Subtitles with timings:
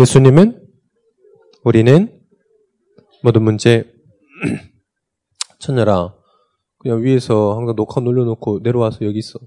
[0.00, 0.60] 예수님은
[1.62, 2.20] 우리는
[3.22, 3.94] 모든 문제
[5.60, 6.16] 천녀라
[6.78, 9.38] 그냥 위에서 항상 녹화 눌러놓고 내려와서 여기 있어.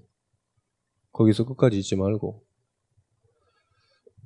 [1.12, 2.46] 거기서 끝까지 있지 말고.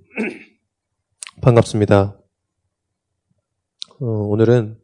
[1.41, 2.21] 반갑습니다.
[3.99, 4.79] 어, 오늘은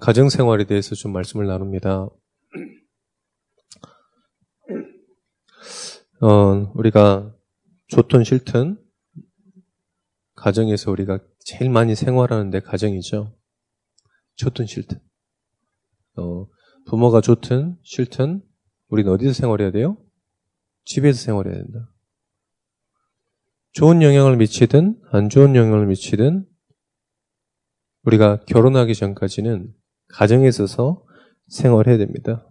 [0.00, 2.08] 가정 생활에 대해서 좀 말씀을 나눕니다.
[6.20, 7.32] 어, 우리가
[7.88, 8.82] 좋든 싫든
[10.34, 13.36] 가정에서 우리가 제일 많이 생활하는데 가정이죠.
[14.34, 14.98] 좋든 싫든.
[16.16, 16.48] 어,
[16.86, 18.42] 부모가 좋든 싫든
[18.88, 19.98] 우리는 어디서 생활해야 돼요?
[20.84, 21.92] 집에서 생활해야 된다.
[23.72, 26.46] 좋은 영향을 미치든 안 좋은 영향을 미치든
[28.04, 29.74] 우리가 결혼하기 전까지는
[30.08, 31.04] 가정에 있어서
[31.48, 32.50] 생활해야 됩니다.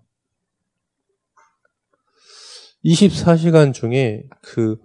[2.83, 4.77] 24시간 중에 그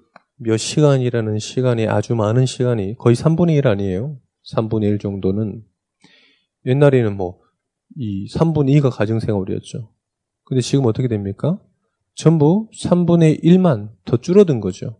[0.42, 4.18] 몇 시간이라는 시간이 아주 많은 시간이 거의 3분의 1 아니에요.
[4.54, 5.62] 3분의 1 정도는
[6.66, 7.41] 옛날에는 뭐
[7.96, 9.92] 이 3분의 2가 가정 생활이었죠.
[10.44, 11.60] 근데 지금 어떻게 됩니까?
[12.14, 14.96] 전부 3분의 1만 더 줄어든 거죠.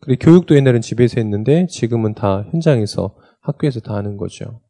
[0.00, 4.60] 그리고 교육도 옛날엔 집에서 했는데 지금은 다 현장에서 학교에서 다 하는 거죠.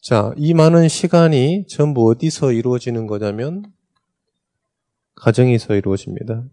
[0.00, 3.64] 자, 이 많은 시간이 전부 어디서 이루어지는 거냐면
[5.16, 6.44] 가정에서 이루어집니다.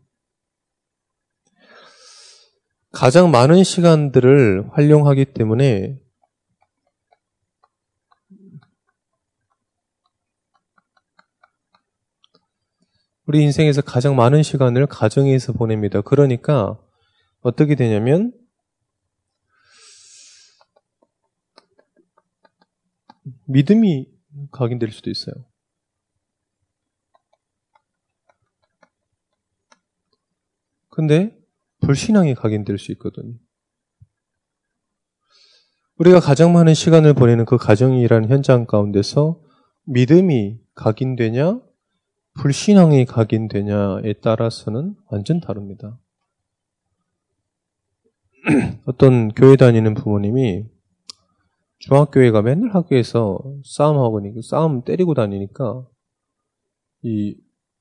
[2.92, 6.00] 가장 많은 시간들을 활용하기 때문에
[13.28, 16.02] 우리 인생에서 가장 많은 시간을 가정에서 보냅니다.
[16.02, 16.80] 그러니까
[17.42, 18.34] 어떻게 되냐면
[23.46, 24.08] 믿음이
[24.52, 25.36] 각인될 수도 있어요.
[30.90, 31.38] 근데
[31.82, 33.38] 불신앙이 각인될 수 있거든요.
[35.98, 39.42] 우리가 가장 많은 시간을 보내는 그 가정이라는 현장 가운데서
[39.86, 41.62] 믿음이 각인되냐,
[42.34, 46.00] 불신앙이 각인되냐에 따라서는 완전 다릅니다.
[48.86, 50.66] 어떤 교회 다니는 부모님이
[51.86, 55.86] 중학교에 가 맨날 학교에서 싸움하고 니까 싸움 때리고 다니니까
[57.04, 57.38] 이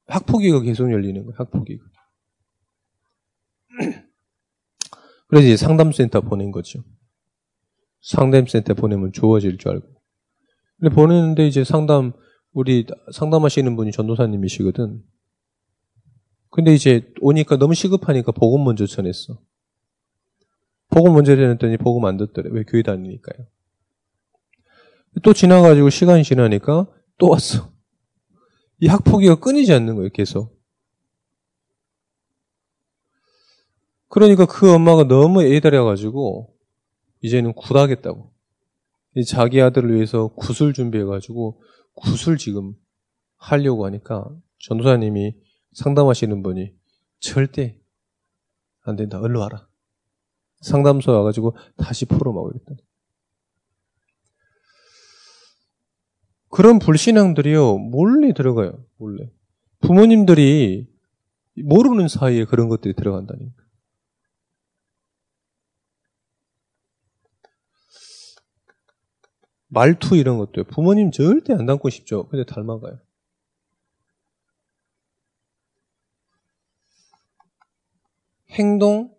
[0.09, 1.35] 학폭위가 계속 열리는 거예요.
[1.39, 1.85] 학폭위가.
[5.29, 6.85] 그래서 이제 상담센터 보낸 거죠.
[8.03, 9.89] 상담센터 보내면 좋아질 줄 알고.
[10.79, 12.13] 근데 보내는데 이제 상담
[12.53, 15.03] 우리 상담하시는 분이 전도사님이시거든.
[16.51, 19.41] 근데 이제 오니까 너무 시급하니까 복음 먼저 전했어.
[20.91, 22.51] 복음 먼저 전했더니 복음 안 듣더래.
[22.53, 23.54] 왜 교회 다니니까요.
[25.23, 26.87] 또 지나가지고 시간이 지나니까
[27.19, 27.73] 또 왔어.
[28.81, 30.61] 이 학폭위가 끊이지 않는 거예요, 계속.
[34.09, 36.55] 그러니까 그 엄마가 너무 애달려가지고
[37.21, 38.33] 이제는 굿하겠다고.
[39.29, 41.63] 자기 아들을 위해서 굿을 준비해가지고
[41.95, 42.75] 굿을 지금
[43.37, 45.37] 하려고 하니까 전도사님이
[45.73, 46.75] 상담하시는 분이
[47.21, 47.81] 절대
[48.83, 49.21] 안 된다.
[49.21, 49.69] 얼른 와라.
[50.61, 52.75] 상담소 와가지고 다시 풀어먹으겠다.
[56.55, 59.29] 그런 불신앙들이요, 몰래 들어가요, 몰래.
[59.81, 60.87] 부모님들이
[61.65, 63.61] 모르는 사이에 그런 것들이 들어간다니까.
[69.67, 70.67] 말투 이런 것도요.
[70.67, 72.29] 부모님 절대 안 닮고 싶죠.
[72.29, 73.01] 근데 닮아가요.
[78.51, 79.13] 행동,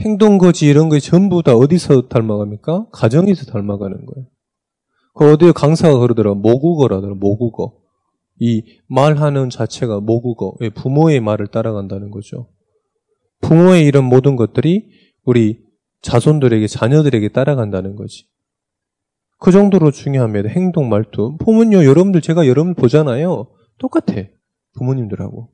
[0.00, 2.90] 행동거지 이런 거 전부 다 어디서 닮아갑니까?
[2.90, 4.31] 가정에서 닮아가는 거예요.
[5.22, 6.34] 그 어디에 강사가 그러더라.
[6.34, 7.14] 모국어라더라.
[7.14, 7.78] 모국어.
[8.40, 10.56] 이 말하는 자체가 모국어.
[10.62, 12.48] 예, 부모의 말을 따라간다는 거죠.
[13.40, 14.90] 부모의 이런 모든 것들이
[15.24, 15.60] 우리
[16.00, 18.26] 자손들에게, 자녀들에게 따라간다는 거지.
[19.38, 20.48] 그 정도로 중요합니다.
[20.48, 21.36] 행동, 말투.
[21.38, 23.46] 부모님, 여러분들, 제가 여러분 보잖아요.
[23.78, 24.24] 똑같아.
[24.74, 25.52] 부모님들하고.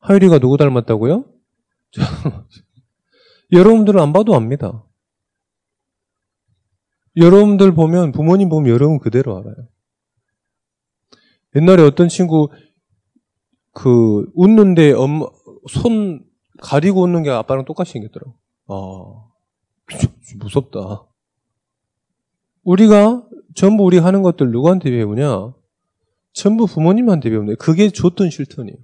[0.00, 1.24] 하율이가 누구 닮았다고요?
[3.52, 4.84] 여러분들은 안 봐도 압니다.
[7.16, 9.54] 여러분들 보면 부모님 보면 여러분 그대로 알아요.
[11.56, 12.48] 옛날에 어떤 친구
[13.72, 15.26] 그 웃는데 엄마
[15.68, 16.24] 손
[16.60, 18.34] 가리고 웃는 게 아빠랑 똑같이 생겼더라고.
[18.68, 19.24] 아
[20.38, 21.06] 무섭다.
[22.62, 25.52] 우리가 전부 우리 하는 것들 누구한테 배우냐?
[26.32, 27.54] 전부 부모님한테 배우네.
[27.56, 28.78] 그게 좋든 싫든이에요.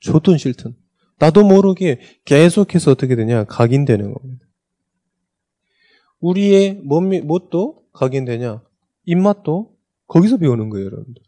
[0.00, 0.76] 좋든 싫든.
[1.18, 3.44] 나도 모르게 계속해서 어떻게 되냐?
[3.44, 4.41] 각인되는 겁니다.
[6.22, 8.62] 우리의 뭣도 각인되냐?
[9.04, 9.76] 입맛도
[10.06, 11.22] 거기서 배우는 거예요, 여러분들.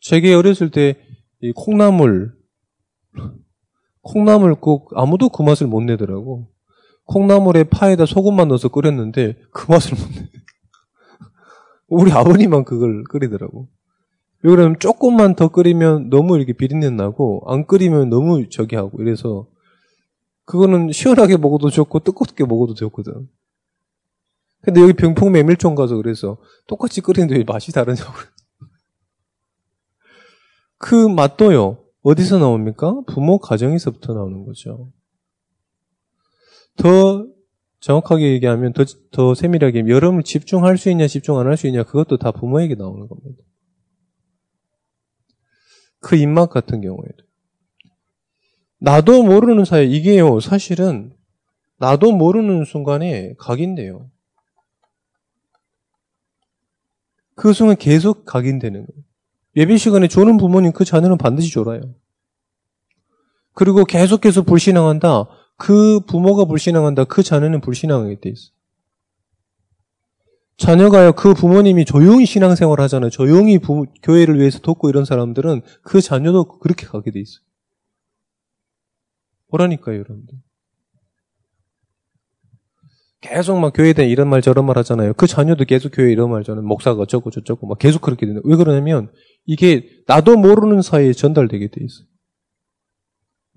[0.00, 0.96] 제게 어렸을 때
[1.44, 2.32] 이 콩나물
[4.00, 6.48] 콩나물 꼭 아무도 그 맛을 못 내더라고.
[7.04, 10.30] 콩나물에 파에다 소금만 넣어서 끓였는데 그 맛을 못 내.
[11.88, 13.68] 우리 아버님만 그걸 끓이더라고.
[14.42, 19.46] 왜 그러면 조금만 더 끓이면 너무 이렇게 비린내 나고 안 끓이면 너무 저기 하고 이래서
[20.46, 23.28] 그거는 시원하게 먹어도 좋고 뜨겁게 먹어도 좋거든.
[24.64, 28.12] 근데 여기 병풍 메밀촌 가서 그래서 똑같이 끓이는데 왜 맛이 다르냐고.
[30.78, 31.84] 그 맛도요.
[32.02, 33.02] 어디서 나옵니까?
[33.06, 34.92] 부모 가정에서부터 나오는 거죠.
[36.76, 37.26] 더
[37.80, 42.16] 정확하게 얘기하면 더, 더 세밀하게 여러분을 집중할 수 있냐 집중 안 할 수 있냐 그것도
[42.16, 43.42] 다 부모에게 나오는 겁니다.
[46.00, 47.24] 그 입맛 같은 경우에도
[48.80, 51.14] 나도 모르는 사이 이게요 사실은
[51.78, 54.10] 나도 모르는 순간에 각인돼요.
[57.34, 59.02] 그 순간 계속 각인되는 거예요.
[59.56, 61.80] 예배 시간에 조는 부모님 그 자녀는 반드시 졸아요.
[63.52, 65.26] 그리고 계속해서 불신앙한다.
[65.56, 67.04] 그 부모가 불신앙한다.
[67.04, 68.50] 그 자녀는 불신앙하게 돼 있어.
[70.56, 73.10] 자녀가요, 그 부모님이 조용히 신앙생활 하잖아요.
[73.10, 77.44] 조용히 부, 교회를 위해서 돕고 이런 사람들은 그 자녀도 그렇게 가게 돼 있어요.
[79.48, 80.43] 뭐라니까요, 여러분들.
[83.24, 85.14] 계속 막 교회에 대한 이런 말 저런 말 하잖아요.
[85.14, 88.42] 그 자녀도 계속 교회 이런 말 저는 목사가 어쩌고 저쩌고 막 계속 그렇게 되는.
[88.44, 89.10] 왜 그러냐면
[89.46, 92.06] 이게 나도 모르는 사이에 전달되게 돼 있어요.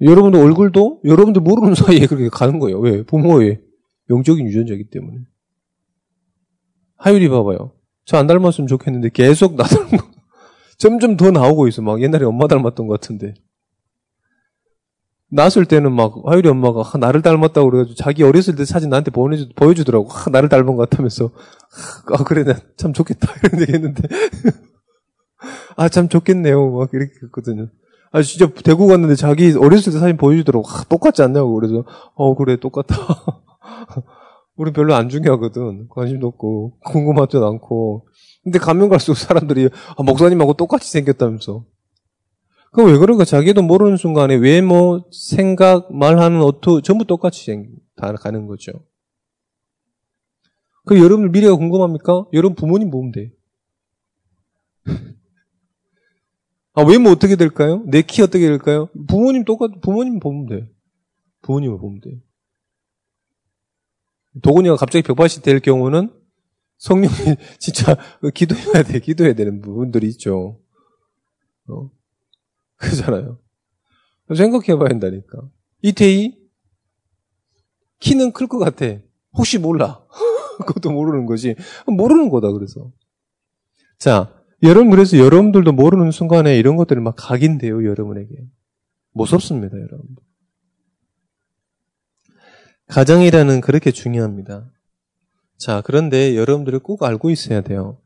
[0.02, 2.80] 여러분들 얼굴도 여러분들 모르는 사이에 그렇게 가는 거예요.
[2.80, 3.04] 왜?
[3.04, 3.60] 부모의
[4.10, 5.18] 영적인 유전자이기 때문에.
[6.96, 7.74] 하율이 봐봐요.
[8.06, 9.98] 저 안 닮았으면 좋겠는데 계속 나 거.
[10.80, 11.82] 점점 더 나오고 있어.
[11.82, 13.34] 막 옛날에 엄마 닮았던 것 같은데.
[15.30, 19.50] 낳았을 때는 막 하율이 엄마가 아, 나를 닮았다고 그래가지고 자기 어렸을 때 사진 나한테 보내주,
[19.56, 20.10] 보여주더라고.
[20.12, 21.32] 아, 나를 닮은 것 같다면서.
[22.14, 22.46] 아 그래
[22.78, 24.04] 참 좋겠다 이런 얘기 했는데
[25.76, 26.72] 아 참 좋겠네요.
[26.72, 27.68] 막 이렇게 했거든요.
[28.12, 30.68] 아 진짜 대구 갔는데 자기 어렸을 때 사진 보여주더라고.
[30.68, 31.84] 아, 똑같지 않냐고 그래서
[32.16, 32.96] 어 그래 똑같아.
[34.56, 35.88] 우리 별로 안 중요하거든.
[35.90, 38.08] 관심도 없고 궁금하지도 않고.
[38.44, 41.66] 근데 가면 갈수록 사람들이 아, 목사님하고 똑같이 생겼다면서.
[42.78, 43.26] 그럼 왜 그런가?
[43.26, 47.52] 자기도 모르는 순간에 외모, 생각, 말하는 어투 전부 똑같이
[47.96, 48.72] 다 가는 거죠.
[50.86, 52.28] 그 여러분들 미래가 궁금합니까?
[52.34, 53.32] 여러분 부모님 보면 돼.
[56.76, 57.82] 아, 외모 어떻게 될까요?
[57.88, 58.90] 내 키 어떻게 될까요?
[59.08, 60.70] 부모님 똑같, 부모님 보면 돼.
[61.42, 62.22] 부모님을 보면 돼.
[64.44, 66.12] 도군이가 갑자기 벽밭이 될 경우는
[66.78, 67.12] 성령이
[67.58, 67.98] 진짜
[68.36, 70.60] 기도해야 돼, 기도해야 되는 부분들이 있죠.
[71.70, 71.90] 어?
[72.78, 73.40] 그잖아요.
[74.36, 75.42] 생각해 봐야 한다니까.
[75.82, 76.38] 이태희
[78.00, 79.00] 키는 클 것 같아.
[79.34, 80.06] 혹시 몰라.
[80.66, 81.56] 그것도 모르는 거지.
[81.88, 82.92] 모르는 거다 그래서.
[84.00, 84.34] 자,
[84.64, 88.36] 여러분 그래서 여러분들도 모르는 순간에 이런 것들이 막 각인돼요 여러분에게.
[89.14, 90.06] 무섭습니다 여러분.
[92.88, 94.72] 가정이라는 그렇게 중요합니다.
[95.58, 98.00] 자, 그런데 여러분들이 꼭 알고 있어야 돼요.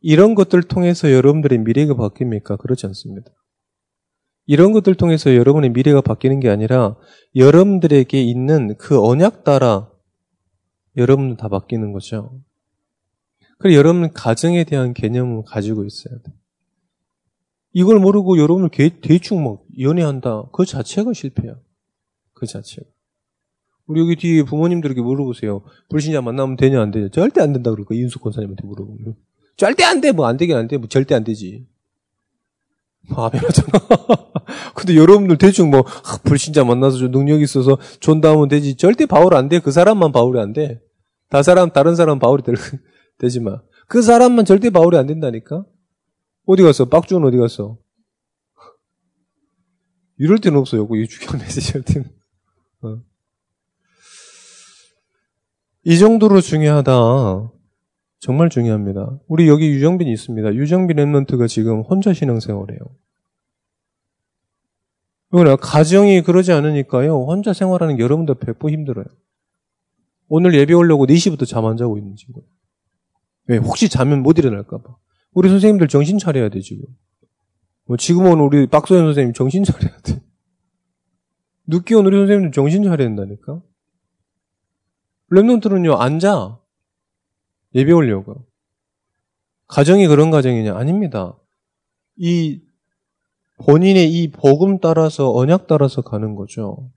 [0.00, 2.58] 이런 것들 통해서 여러분들의 미래가 바뀝니까?
[2.58, 3.30] 그렇지 않습니다.
[4.48, 6.96] 이런 것들 통해서 여러분의 미래가 바뀌는 게 아니라
[7.36, 9.90] 여러분들에게 있는 그 언약 따라
[10.96, 12.40] 여러분 다 바뀌는 거죠.
[13.58, 16.32] 그래 여러분 가정에 대한 개념을 가지고 있어야 돼.
[17.74, 18.70] 이걸 모르고 여러분을
[19.02, 20.44] 대충 막 연애한다.
[20.50, 21.54] 그 자체가 실패야.
[22.32, 22.86] 그 자체가.
[23.86, 25.62] 우리 여기 뒤에 부모님들에게 물어보세요.
[25.90, 27.08] 불신자 만나면 되냐 안 되냐.
[27.10, 29.14] 절대 안 된다 그럴까 이윤숙 권사님한테 물어보면.
[29.58, 30.12] 절대 안 돼.
[30.12, 30.78] 뭐 안 되긴 안 돼.
[30.78, 31.66] 뭐 절대 안 되지.
[33.10, 33.68] 아멘하잖아.
[34.74, 35.84] 근데 여러분들 대충 뭐
[36.24, 38.76] 불신자 만나서 좀 능력 있어서 존다하면 되지.
[38.76, 39.60] 절대 바울 안 돼.
[39.60, 40.80] 그 사람만 바울이 안 돼.
[41.28, 42.54] 다 사람 다른 사람 바울이 될,
[43.18, 43.60] 되지 마.
[43.86, 45.64] 그 사람만 절대 바울이 안 된다니까.
[46.46, 46.86] 어디 갔어?
[46.86, 47.78] 빡주는 어디 갔어?
[50.18, 50.86] 이럴 때는 없어요.
[50.94, 52.08] 이 주경 메시지 할 때는.
[52.82, 53.02] 어.
[55.84, 57.57] 이 정도로 중요하다.
[58.20, 59.18] 정말 중요합니다.
[59.28, 60.54] 우리 여기 유정빈이 있습니다.
[60.54, 62.78] 유정빈 랩런트가 지금 혼자 신앙생활해요.
[65.30, 67.24] 그러나 가정이 그러지 않으니까요.
[67.24, 69.04] 혼자 생활하는 게 여러분들 100% 힘들어요.
[70.28, 72.44] 오늘 예배 오려고 4시부터 잠 안 자고 있는 친구.
[73.46, 73.58] 왜?
[73.58, 74.96] 혹시 자면 못 일어날까봐.
[75.32, 76.84] 우리 선생님들 정신 차려야 돼, 지금.
[77.86, 80.20] 뭐 지금은 우리 박소연 선생님 정신 차려야 돼.
[81.66, 83.62] 늦게 온 우리 선생님들 정신 차려야 된다니까?
[85.30, 86.58] 랩런트는요, 앉아.
[87.74, 88.46] 예배 올려고.
[89.66, 90.76] 가정이 그런 가정이냐?
[90.76, 91.36] 아닙니다.
[92.16, 92.60] 이
[93.58, 96.90] 본인의 이 복음 따라서 언약 따라서 가는 거죠.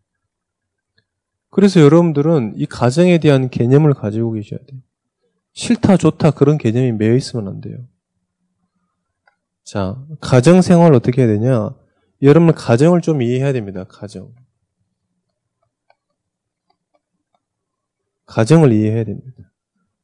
[1.49, 4.79] 그래서 여러분들은 이 가정에 대한 개념을 가지고 계셔야 돼요.
[5.53, 7.77] 싫다, 좋다, 그런 개념이 매여 있으면 안 돼요.
[9.63, 11.75] 자, 가정 생활 어떻게 해야 되냐?
[12.21, 13.83] 여러분 가정을 좀 이해해야 됩니다.
[13.83, 14.33] 가정.
[18.25, 19.50] 가정을 이해해야 됩니다.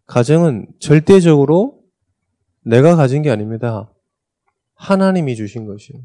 [0.07, 1.83] 가정은 절대적으로
[2.63, 3.93] 내가 가진 게 아닙니다.
[4.75, 6.01] 하나님이 주신 것이에요.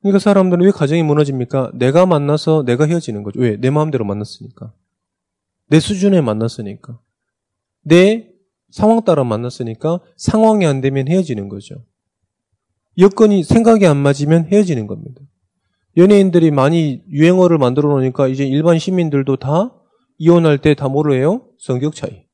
[0.00, 1.72] 그러니까 사람들은 왜 가정이 무너집니까?
[1.74, 3.40] 내가 만나서 내가 헤어지는 거죠.
[3.40, 3.56] 왜?
[3.56, 4.72] 내 마음대로 만났으니까.
[5.68, 7.00] 내 수준에 만났으니까.
[7.82, 8.30] 내
[8.70, 11.84] 상황 따라 만났으니까 상황이 안 되면 헤어지는 거죠.
[12.96, 15.20] 여건이 생각이 안 맞으면 헤어지는 겁니다.
[15.96, 19.74] 연예인들이 많이 유행어를 만들어 놓으니까 이제 일반 시민들도 다
[20.18, 21.48] 이혼할 때다 뭐를 해요?
[21.58, 22.24] 성격 차이.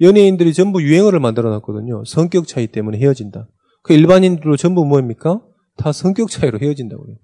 [0.00, 2.04] 연예인들이 전부 유행어를 만들어 놨거든요.
[2.04, 3.48] 성격 차이 때문에 헤어진다.
[3.82, 5.42] 그 일반인들도 전부 뭐입니까?
[5.76, 7.18] 다 성격 차이로 헤어진다고 그래요.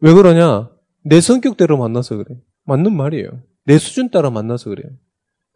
[0.00, 0.70] 왜 그러냐?
[1.02, 2.38] 내 성격대로 만나서 그래.
[2.64, 3.42] 맞는 말이에요.
[3.64, 4.90] 내 수준 따라 만나서 그래요.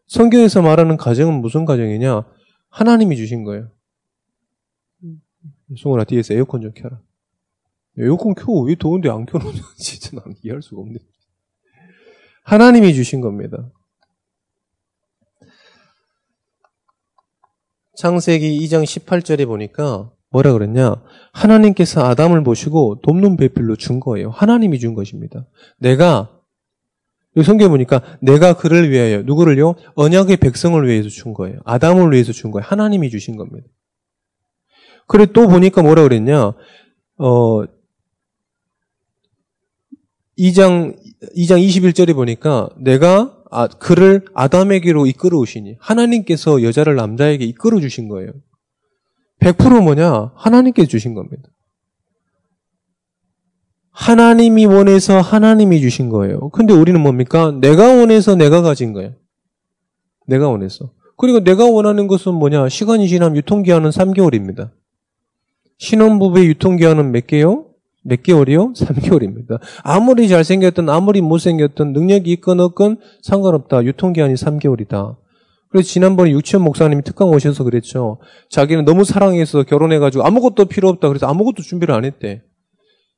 [0.06, 2.24] 성경에서 말하는 가정은 무슨 가정이냐?
[2.70, 3.70] 하나님이 주신 거예요.
[5.76, 7.00] 송원아 뒤에서 에어컨 좀 켜라.
[7.98, 8.52] 에어컨 켜.
[8.62, 9.60] 왜 더운데 안 켜놓냐?
[9.76, 10.98] 진짜 난 이해할 수가 없네.
[12.48, 13.70] 하나님이 주신 겁니다.
[17.98, 21.02] 창세기 2장 18절에 보니까 뭐라 그랬냐?
[21.34, 24.30] 하나님께서 아담을 보시고 돕는 배필로 준 거예요.
[24.30, 25.46] 하나님이 준 것입니다.
[25.76, 26.40] 내가
[27.44, 29.74] 성경에 보니까 내가 그를 위하여 누구를요?
[29.94, 31.58] 언약의 백성을 위해서 준 거예요.
[31.66, 32.64] 아담을 위해서 준 거예요.
[32.66, 33.68] 하나님이 주신 겁니다.
[35.06, 36.54] 그래 또 보니까 뭐라 그랬냐?
[37.18, 37.64] 어
[40.38, 40.96] 2장
[41.36, 48.32] 2장 21절에 보니까 내가 아, 그를 아담에게로 이끌어 오시니 하나님께서 여자를 남자에게 이끌어 주신 거예요.
[49.40, 50.32] 100% 뭐냐?
[50.34, 51.48] 하나님께 주신 겁니다.
[53.90, 56.50] 하나님이 원해서 하나님이 주신 거예요.
[56.50, 57.50] 근데 우리는 뭡니까?
[57.60, 59.14] 내가 원해서 내가 가진 거예요.
[60.26, 60.92] 내가 원해서.
[61.16, 62.68] 그리고 내가 원하는 것은 뭐냐?
[62.68, 64.70] 시간이 지나면 유통기한은 3개월입니다.
[65.78, 67.67] 신혼부부의 유통기한은 몇 개요?
[68.08, 68.72] 몇 개월이요?
[68.76, 69.60] 3개월입니다.
[69.82, 73.84] 아무리 잘생겼든 아무리 못생겼든 능력이 있건 없건 상관없다.
[73.84, 75.16] 유통기한이 3개월이다.
[75.70, 78.18] 그래서 지난번에 유치원 목사님이 특강 오셔서 그랬죠.
[78.50, 81.08] 자기는 너무 사랑해서 결혼해가지고 아무것도 필요 없다.
[81.08, 82.42] 그래서 아무것도 준비를 안 했대.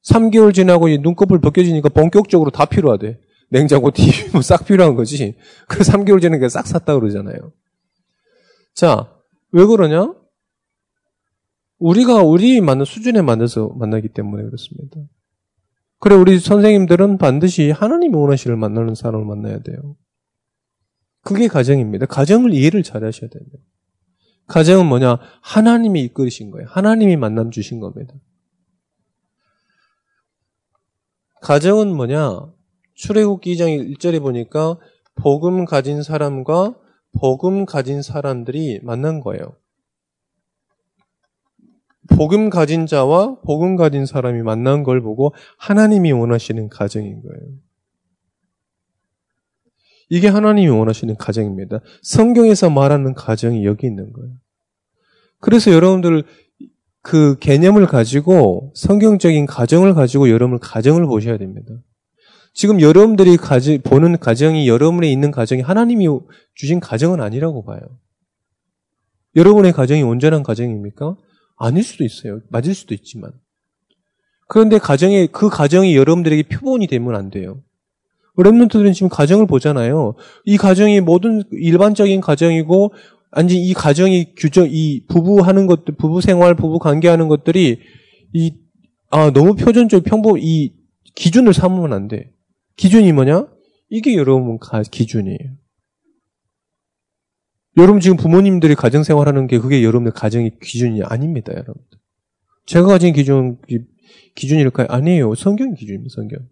[0.09, 3.19] 3개월 지나고 눈꺼풀 벗겨지니까 본격적으로 다 필요하대.
[3.51, 5.37] 냉장고, TV 뭐 싹 필요한 거지.
[5.69, 7.53] 그래서 3개월 지나니까 싹 샀다 그러잖아요.
[8.75, 9.13] 자,
[9.53, 10.15] 왜 그러냐?
[11.81, 15.01] 우리가 우리 맞는 수준에 맞춰서 만나기 때문에 그렇습니다.
[15.99, 19.97] 그래, 우리 선생님들은 반드시 하나님이 원하시를 만나는 사람을 만나야 돼요.
[21.23, 22.07] 그게 가정입니다.
[22.07, 23.59] 가정을 이해를 잘 하셔야 됩니다.
[24.47, 25.19] 가정은 뭐냐?
[25.43, 26.67] 하나님이 이끌으신 거예요.
[26.69, 28.15] 하나님이 만남 주신 겁니다.
[31.43, 32.53] 가정은 뭐냐?
[32.95, 34.79] 출애굽기 2장 1절에 보니까
[35.15, 36.77] 복음 가진 사람과
[37.19, 39.57] 복음 가진 사람들이 만난 거예요.
[42.11, 47.55] 복음 가진 자와 복음 가진 사람이 만난 걸 보고 하나님이 원하시는 가정인 거예요.
[50.09, 51.81] 이게 하나님이 원하시는 가정입니다.
[52.03, 54.33] 성경에서 말하는 가정이 여기 있는 거예요.
[55.39, 56.25] 그래서 여러분들
[57.03, 61.73] 그 개념을 가지고 성경적인 가정을 가지고 여러분 가정을 보셔야 됩니다.
[62.53, 66.09] 지금 여러분들이 가지, 보는 가정이 여러분의 있는 가정이 하나님이
[66.55, 67.81] 주신 가정은 아니라고 봐요.
[69.37, 71.17] 여러분의 가정이 온전한 가정입니까?
[71.61, 72.41] 아닐 수도 있어요.
[72.49, 73.33] 맞을 수도 있지만.
[74.49, 77.63] 그런데 가정에, 그 가정이 여러분들에게 표본이 되면 안 돼요.
[78.37, 80.15] 랩런트들은 지금 가정을 보잖아요.
[80.45, 82.95] 이 가정이 모든 일반적인 가정이고,
[83.31, 87.79] 아니, 이 가정이 규정, 이 부부 하는 것들, 부부 생활, 부부 관계하는 것들이,
[88.33, 88.55] 이,
[89.11, 90.73] 아, 너무 표준적, 평범, 이
[91.15, 92.33] 기준을 삼으면 안 돼.
[92.77, 93.47] 기준이 뭐냐?
[93.91, 95.39] 이게 여러분 가, 기준이에요.
[97.77, 101.75] 여러분 지금 부모님들이 가정 생활하는 게 그게 여러분의 가정의 기준이 아닙니다, 여러분.
[102.67, 103.59] 제가 가진 기준
[104.35, 104.89] 기준일까요?
[104.91, 105.35] 아니에요.
[105.35, 106.49] 성경 기준입니다, 성경.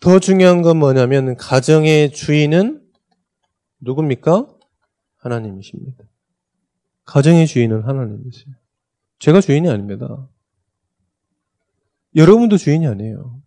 [0.00, 2.82] 더 중요한 건 뭐냐면 가정의 주인은
[3.80, 4.46] 누굽니까?
[5.16, 6.04] 하나님이십니다.
[7.04, 8.54] 가정의 주인은 하나님이세요.
[9.18, 10.28] 제가 주인이 아닙니다.
[12.14, 13.40] 여러분도 주인이 아니에요.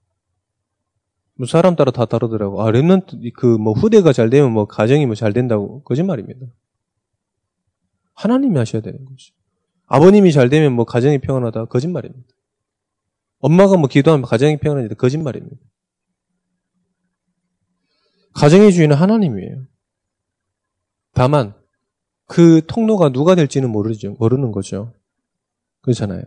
[1.40, 2.62] 뭐 사람 따라 다 다르더라고.
[2.62, 5.82] 아, 랩런트, 그, 뭐, 후대가 잘 되면 뭐, 가정이 뭐 잘 된다고.
[5.84, 6.46] 거짓말입니다.
[8.14, 9.34] 하나님이 하셔야 되는 거죠.
[9.86, 11.66] 아버님이 잘 되면 뭐, 가정이 평안하다.
[11.66, 12.28] 거짓말입니다.
[13.40, 14.96] 엄마가 뭐, 기도하면 가정이 평안하다.
[14.96, 15.56] 거짓말입니다.
[18.34, 19.66] 가정의 주인은 하나님이에요.
[21.14, 21.54] 다만
[22.26, 24.18] 그 통로가 누가 될지는 모르죠.
[24.20, 24.94] 모르는 거죠.
[25.82, 26.24] 그렇잖아요.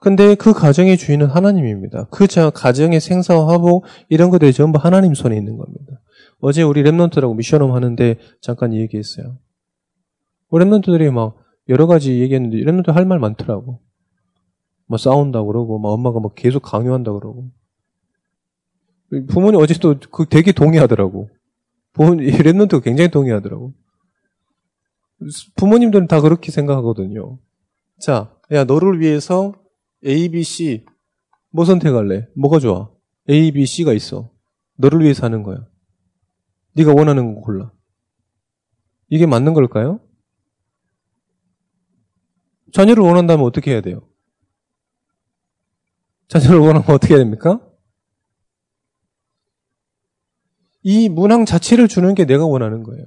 [0.00, 2.06] 근데 그 가정의 주인은 하나님입니다.
[2.10, 6.00] 그 가정의 생사와 화복 이런 것들이 전부 하나님 손에 있는 겁니다.
[6.40, 9.36] 어제 우리 Remnant라고 mission home 하는데 잠깐 얘기했어요.
[10.48, 11.36] 우리 Remnant들이 막
[11.68, 13.80] 여러 가지 얘기했는데 Remnant 할 말 많더라고.
[14.86, 17.50] 뭐 싸운다 그러고 막 엄마가 막 계속 강요한다 그러고.
[19.28, 21.28] 부모님 어제도 그 되게 동의하더라고.
[21.92, 23.74] 부모님 Remnant가 굉장히 동의하더라고.
[25.56, 27.38] 부모님들은 다 그렇게 생각하거든요.
[28.00, 29.52] 자, 야 너를 위해서
[30.06, 30.84] A, B, C
[31.50, 32.28] 뭐 선택할래?
[32.34, 32.90] 뭐가 좋아?
[33.28, 34.30] A, B, C가 있어.
[34.76, 35.66] 너를 위해서 하는 거야.
[36.74, 37.72] 네가 원하는 거 골라.
[39.08, 40.00] 이게 맞는 걸까요?
[42.72, 44.08] 자녀를 원한다면 어떻게 해야 돼요?
[46.28, 47.60] 자녀를 원하면 어떻게 해야 됩니까?
[50.82, 53.04] 이 문항 자체를 주는 게 내가 원하는 거예요.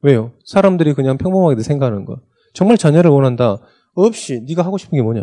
[0.00, 0.32] 왜요?
[0.44, 2.20] 사람들이 그냥 평범하게 생각하는 거.
[2.54, 3.58] 정말 자녀를 원한다.
[3.94, 5.22] 없이 네가 하고 싶은 게 뭐냐?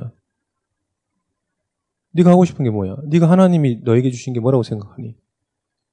[2.11, 2.97] 네가 하고 싶은 게 뭐야?
[3.05, 5.15] 네가 하나님이 너에게 주신 게 뭐라고 생각하니?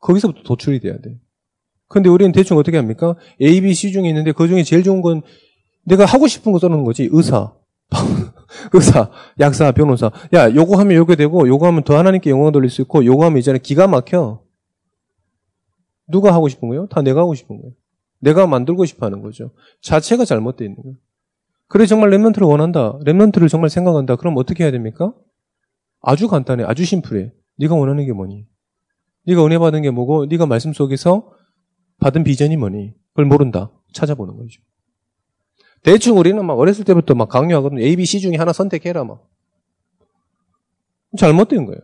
[0.01, 1.19] 거기서부터 도출이 돼야 돼.
[1.89, 3.15] 근데 우리는 대충 어떻게 합니까?
[3.41, 5.23] A, B, C 중에 있는데 그 중에 제일 좋은 건
[5.85, 7.09] 내가 하고 싶은 거 써놓은 거지.
[7.13, 7.55] 의사,
[8.73, 10.11] 의사, 약사, 변호사.
[10.35, 13.39] 야, 요거 하면 요게 되고, 요거 하면 더 하나님께 영광 돌릴 수 있고, 요거 하면
[13.39, 14.43] 이제는 기가 막혀.
[16.09, 16.87] 누가 하고 싶은 거예요?
[16.89, 17.73] 다 내가 하고 싶은 거예요.
[18.21, 19.53] 내가 만들고 싶어 하는 거죠.
[19.83, 20.97] 자체가 잘못되어 있는 거예요.
[21.69, 22.99] 그래 정말 랩런트를 원한다.
[23.01, 24.17] 랩런트를 정말 생각한다.
[24.17, 25.13] 그럼 어떻게 해야 됩니까?
[26.07, 26.63] 아주 간단해.
[26.65, 27.33] 아주 심플해.
[27.59, 28.47] 네가 원하는 게 뭐니?
[29.27, 31.33] 네가 은혜 받은 게 뭐고 네가 말씀 속에서
[31.99, 32.95] 받은 비전이 뭐니?
[33.11, 33.73] 그걸 모른다.
[33.93, 34.63] 찾아보는 거죠.
[35.83, 37.83] 대충 우리는 막 어렸을 때부터 막 강요하거든요.
[37.83, 39.29] A, B, C 중에 하나 선택해라 막.
[41.19, 41.81] 잘못된 거예요.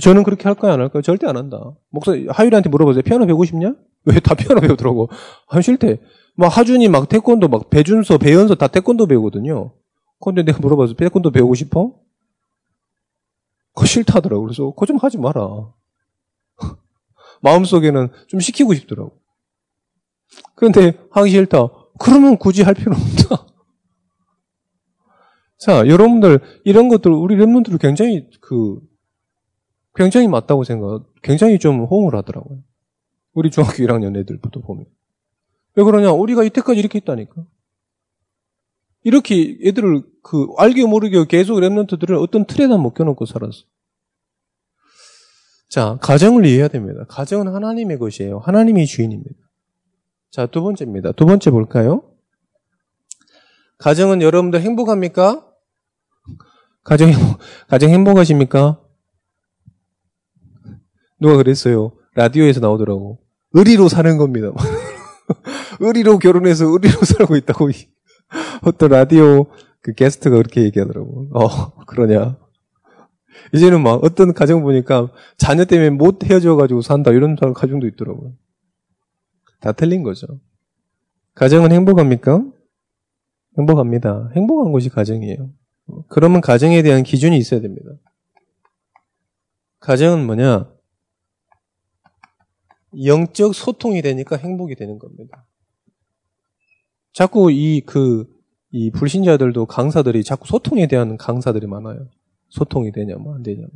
[0.00, 1.02] 저는 그렇게 할 거야 안 할까요?
[1.02, 1.72] 절대 안 한다.
[1.90, 3.02] 목사 하율이한테 물어보세요.
[3.02, 3.74] 피아노 배우고 싶냐?
[4.04, 5.08] 왜 다 피아노 배우더라고.
[5.48, 6.00] 안 싫대.
[6.36, 9.72] 막 하준이 막 태권도 막 배준서, 배연서 다 태권도 배우거든요.
[10.20, 11.94] 근데 내가 물어봐서 태권도 배우고 싶어?
[13.74, 14.42] 그거 싫다더라고.
[14.42, 15.72] 그래서 그거 좀 하지 마라.
[17.42, 19.18] 마음속에는 좀 시키고 싶더라고.
[20.54, 21.68] 그런데 하기 싫다.
[21.98, 23.46] 그러면 굳이 할 필요 없다.
[25.58, 28.80] 자, 여러분들 이런 것들 우리 랩몬들을 굉장히 그
[29.94, 32.62] 굉장히 맞다고 생각, 굉장히 좀 호응을 하더라고요.
[33.34, 34.86] 우리 중학교 1학년 애들부터 보면.
[35.74, 36.12] 왜 그러냐?
[36.12, 37.44] 우리가 이때까지 이렇게 했다니까.
[39.04, 43.64] 이렇게 애들을 그 알게 모르게 계속 랩런트들을 어떤 틀에다 묶여놓고 살았어.
[45.68, 47.04] 자, 가정을 이해해야 됩니다.
[47.08, 48.38] 가정은 하나님의 것이에요.
[48.38, 49.34] 하나님이 주인입니다.
[50.30, 51.12] 자, 두 번째입니다.
[51.12, 52.02] 두 번째 볼까요?
[53.78, 55.46] 가정은 여러분들 행복합니까?
[56.84, 57.10] 가정,
[57.68, 58.80] 가정 행복하십니까?
[61.20, 61.92] 누가 그랬어요?
[62.14, 63.20] 라디오에서 나오더라고.
[63.52, 64.52] 의리로 사는 겁니다.
[65.80, 67.70] 의리로 결혼해서 의리로 살고 있다고.
[68.62, 69.46] 어떤 라디오
[69.82, 71.28] 그 게스트가 그렇게 얘기하더라고.
[71.34, 72.38] 어, 그러냐.
[73.54, 77.10] 이제는 막 어떤 가정 보니까 자녀 때문에 못 헤어져가지고 산다.
[77.10, 78.34] 이런 가정도 있더라고요.
[79.60, 80.26] 다 틀린 거죠.
[81.34, 82.44] 가정은 행복합니까?
[83.58, 84.30] 행복합니다.
[84.34, 85.50] 행복한 것이 가정이에요.
[86.08, 87.90] 그러면 가정에 대한 기준이 있어야 됩니다.
[89.80, 90.70] 가정은 뭐냐?
[93.04, 95.46] 영적 소통이 되니까 행복이 되는 겁니다.
[97.12, 98.26] 자꾸 이, 그,
[98.72, 102.08] 이 불신자들도 강사들이 자꾸 소통에 대한 강사들이 많아요.
[102.48, 103.70] 소통이 되냐면 안 되냐면.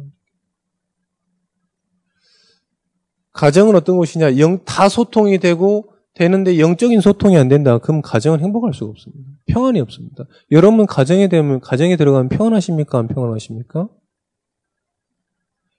[3.32, 4.38] 가정은 어떤 것이냐?
[4.38, 7.76] 영, 다 소통이 되고 되는데 영적인 소통이 안 된다.
[7.76, 9.30] 그럼 가정은 행복할 수가 없습니다.
[9.44, 10.24] 평안이 없습니다.
[10.50, 12.98] 여러분 가정에 되면 가정에 들어가면 평안하십니까?
[12.98, 13.88] 안 평안하십니까?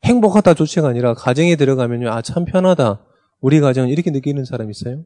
[0.03, 2.11] 행복하다 조치가 아니라 가정에 들어가면요.
[2.11, 3.03] 아, 참 편하다.
[3.41, 5.03] 우리 가정은 이렇게 느끼는 사람 있어요?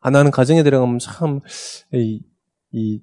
[0.00, 1.40] 아, 나는 가정에 들어가면 참,
[1.92, 2.22] 이,
[2.74, 3.00] 이,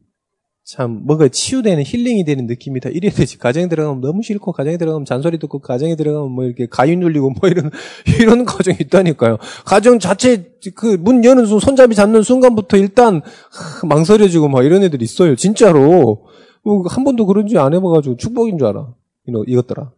[0.66, 2.90] 참, 뭔가 치유되는, 힐링이 되는 느낌이 다.
[2.90, 3.38] 이래야 되지.
[3.38, 7.50] 가정에 들어가면 너무 싫고, 가정에 들어가면 잔소리 듣고, 가정에 들어가면 뭐 이렇게 가위 눌리고, 뭐
[7.50, 7.72] 이런,
[8.22, 9.38] 이런 가정이 있다니까요.
[9.66, 15.02] 가정 자체, 그 문 여는 순, 손잡이 잡는 순간부터 일단, 하, 망설여지고 막 이런 애들
[15.02, 15.36] 있어요.
[15.36, 16.28] 진짜로.
[16.64, 18.94] 뭐, 한 번도 그런 줄 안 해봐가지고 축복인 줄 알아.
[19.28, 19.92] 이거, 이것더라.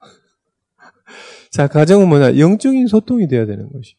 [1.50, 2.38] 자, 가정은 뭐냐?
[2.38, 3.94] 영적인 소통이 돼야 되는 것이.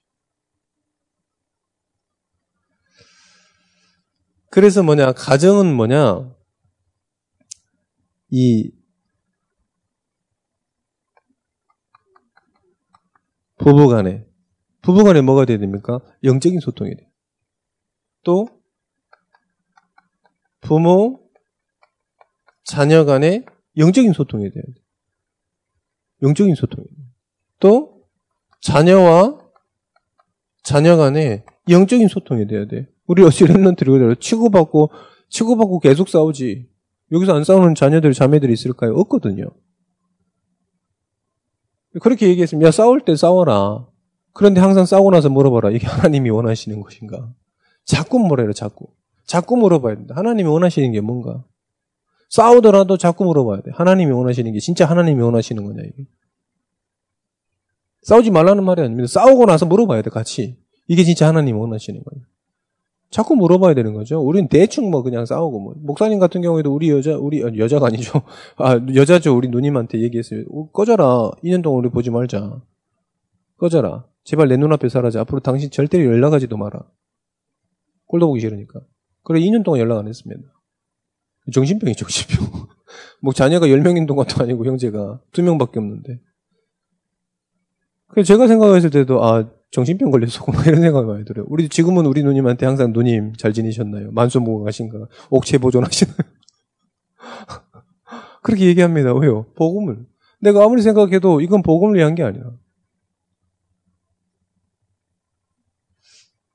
[4.56, 5.12] 그래서 뭐냐?
[5.12, 6.34] 가정은 뭐냐?
[8.30, 8.72] 이
[13.58, 14.26] 부부 간에
[14.82, 16.00] 부부 간에 뭐가 돼야 됩니까?
[16.24, 17.12] 영적인 소통이 돼.
[18.24, 18.48] 또
[20.62, 21.30] 부모
[22.64, 23.44] 자녀 간에
[23.76, 24.74] 영적인 소통이 돼야 돼.
[26.22, 26.96] 영적인 소통이 돼.
[27.60, 28.08] 또
[28.62, 29.38] 자녀와
[30.64, 32.95] 자녀 간에 영적인 소통이 돼야 돼.
[33.08, 34.90] 우리 어찌 Remnant들이 그대로 치고받고
[35.30, 36.68] 치고받고 계속 싸우지.
[37.12, 38.94] 여기서 안 싸우는 자녀들, 자매들이 있을까요?
[38.96, 39.46] 없거든요.
[42.02, 42.68] 그렇게 얘기했습니다.
[42.68, 43.88] 야, 싸울 때 싸워라.
[44.34, 45.72] 그런데 항상 싸우고 나서 물어봐라.
[45.72, 47.34] 이게 하나님이 원하시는 것인가?
[47.86, 48.88] 자꾸 물어요, 자꾸.
[49.26, 50.16] 자꾸 물어봐야 된다.
[50.16, 51.46] 하나님이 원하시는 게 뭔가?
[52.30, 53.72] 싸우더라도 자꾸 물어봐야 돼.
[53.74, 56.08] 하나님이 원하시는 게 진짜 하나님이 원하시는 거냐, 이게.
[58.02, 59.08] 싸우지 말라는 말이 아닙니다.
[59.08, 60.58] 싸우고 나서 물어봐야 돼, 같이.
[60.88, 62.22] 이게 진짜 하나님이 원하시는 거냐.
[63.10, 64.20] 자꾸 물어봐야 되는 거죠.
[64.20, 68.22] 우리는 대충 뭐 그냥 싸우고 뭐 목사님 같은 경우에도 우리 여자 우리 여자가 아니죠.
[68.58, 69.36] 아 여자죠.
[69.36, 70.44] 우리 누님한테 얘기했어요.
[70.52, 71.32] 어, 꺼져라.
[71.44, 72.62] 2년 동안 우리 보지 말자.
[73.58, 74.06] 꺼져라.
[74.24, 75.22] 제발 내 눈앞에 살아자.
[75.22, 76.82] 앞으로 당신 절대로 연락하지도 마라.
[78.08, 78.82] 꼴도 보기 싫으니까.
[79.24, 80.44] 그래 2년 동안 연락 안 했습니다.
[81.54, 82.68] 정신병이 정신병.
[83.22, 86.20] 뭐 자녀가 10명인 동안도 아니고 형제가 2명밖에 없는데.
[88.10, 91.46] 그래서 제가 생각했을 때도 아 정신병 걸렸었구나 이런 생각이 많이 들어요.
[91.50, 94.10] 우리 지금은 우리 누님한테 항상 누님 잘 지내셨나요?
[94.14, 95.08] 만수무강하신가?
[95.30, 96.16] 옥체 보존하시나요?
[98.42, 99.14] 그렇게 얘기합니다.
[99.14, 99.48] 왜요?
[99.56, 100.06] 복음을.
[100.40, 102.52] 내가 아무리 생각해도 이건 복음을 위한 게 아니라.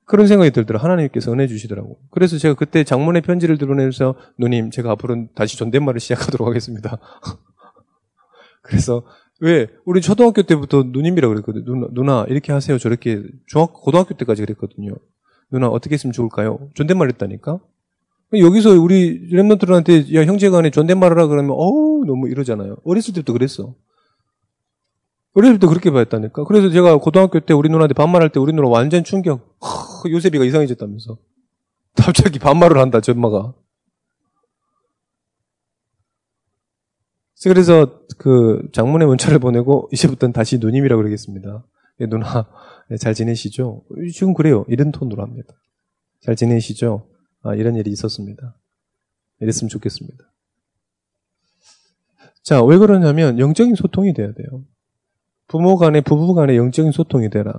[0.05, 0.79] 그런 생각이 들더라.
[0.79, 1.99] 하나님께서 은혜 주시더라고.
[2.09, 6.97] 그래서 제가 그때 장문의 편지를 들어내면서 누님, 제가 앞으로는 다시 존댓말을 시작하도록 하겠습니다.
[8.63, 9.05] 그래서
[9.41, 9.67] 왜?
[9.85, 11.65] 우리 초등학교 때부터 누님이라고 그랬거든요.
[11.65, 12.77] 누나, 누나, 이렇게 하세요.
[12.77, 13.23] 저렇게.
[13.47, 14.93] 중학, 고등학교 때까지 그랬거든요.
[15.51, 16.69] 누나, 어떻게 했으면 좋을까요?
[16.75, 17.59] 존댓말 했다니까?
[18.33, 22.77] 여기서 우리 랩런트들한테, 야, 형제 간에 존댓말 하라 그러면, 어우, 너무 이러잖아요.
[22.85, 23.73] 어렸을 때부터 그랬어.
[25.33, 26.43] 어렸을 때 그렇게 봤다니까.
[26.43, 29.57] 그래서 제가 고등학교 때 우리 누나한테 반말할 때 우리 누나 완전 충격.
[29.59, 31.17] 하, 요셉이가 이상해졌다면서.
[31.97, 33.55] 갑자기 반말을 한다, 저 엄마가.
[37.49, 41.65] 그래서 그 장문의 문자를 보내고 이제부터는 다시 누님이라고 그러겠습니다.
[42.01, 42.47] 예, 누나
[42.91, 43.83] 예, 잘 지내시죠?
[44.13, 44.65] 지금 그래요.
[44.67, 45.53] 이런 톤으로 합니다.
[46.21, 47.07] 잘 지내시죠?
[47.41, 48.55] 아, 이런 일이 있었습니다.
[49.39, 50.23] 이랬으면 좋겠습니다.
[52.43, 54.63] 자, 왜 그러냐면 영적인 소통이 돼야 돼요.
[55.47, 57.53] 부모 간에 부부 간에 영적인 소통이 되라.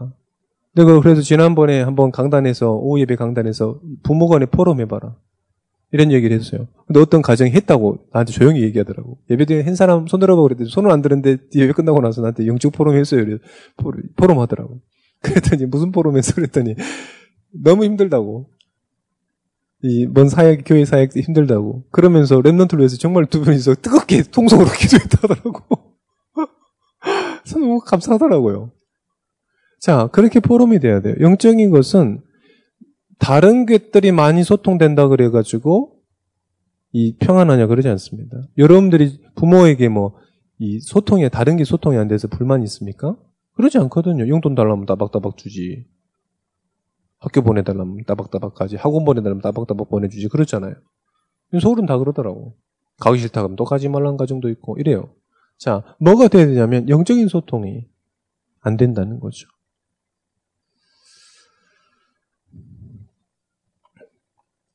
[0.74, 5.16] 내가 그래서 지난번에 한번 강단에서 오후 예배 강단에서 부모 간에 포럼 해봐라.
[5.92, 6.66] 이런 얘기를 했어요.
[6.86, 9.18] 근데 어떤 가정이 했다고 나한테 조용히 얘기하더라고.
[9.30, 12.72] 예배 뒤에 한 사람 손 들어봐 그랬더니 손을 안 들었는데 예배 끝나고 나서 나한테 영적
[12.72, 13.24] 포럼 했어요.
[13.76, 14.80] 포럼, 포럼 하더라고.
[15.22, 16.34] 그랬더니 무슨 포럼 했어?
[16.34, 16.74] 그랬더니
[17.52, 18.48] 너무 힘들다고.
[19.84, 21.84] 이 먼 사역, 교회 사역 힘들다고.
[21.90, 25.92] 그러면서 랩런트를 위해서 정말 두 분이서 뜨겁게 통성으로 기도했다 하더라고.
[27.52, 28.70] 너무 감사하더라고요.
[29.80, 31.16] 자, 그렇게 포럼이 돼야 돼요.
[31.20, 32.22] 영적인 것은
[33.18, 35.96] 다른 것들이 많이 소통된다 그래가지고
[36.92, 38.42] 이 평안하냐 그러지 않습니다.
[38.58, 40.22] 여러분들이 부모에게 뭐
[40.62, 43.16] 이 소통이 다른 게 소통이 안 돼서 불만이 있습니까?
[43.54, 44.28] 그러지 않거든요.
[44.28, 45.86] 용돈 달라면 따박따박 주지.
[47.18, 48.76] 학교 보내달라면 따박따박 가지.
[48.76, 50.28] 학원 보내달라면 따박따박 보내주지.
[50.28, 50.76] 그렇잖아요.
[51.60, 52.56] 서울은 다 그러더라고.
[53.00, 55.12] 가기 싫다 그러면 또 가지 말라는 가정도 있고 이래요.
[55.58, 57.84] 자, 뭐가 돼야 되냐면 영적인 소통이
[58.60, 59.48] 안 된다는 거죠.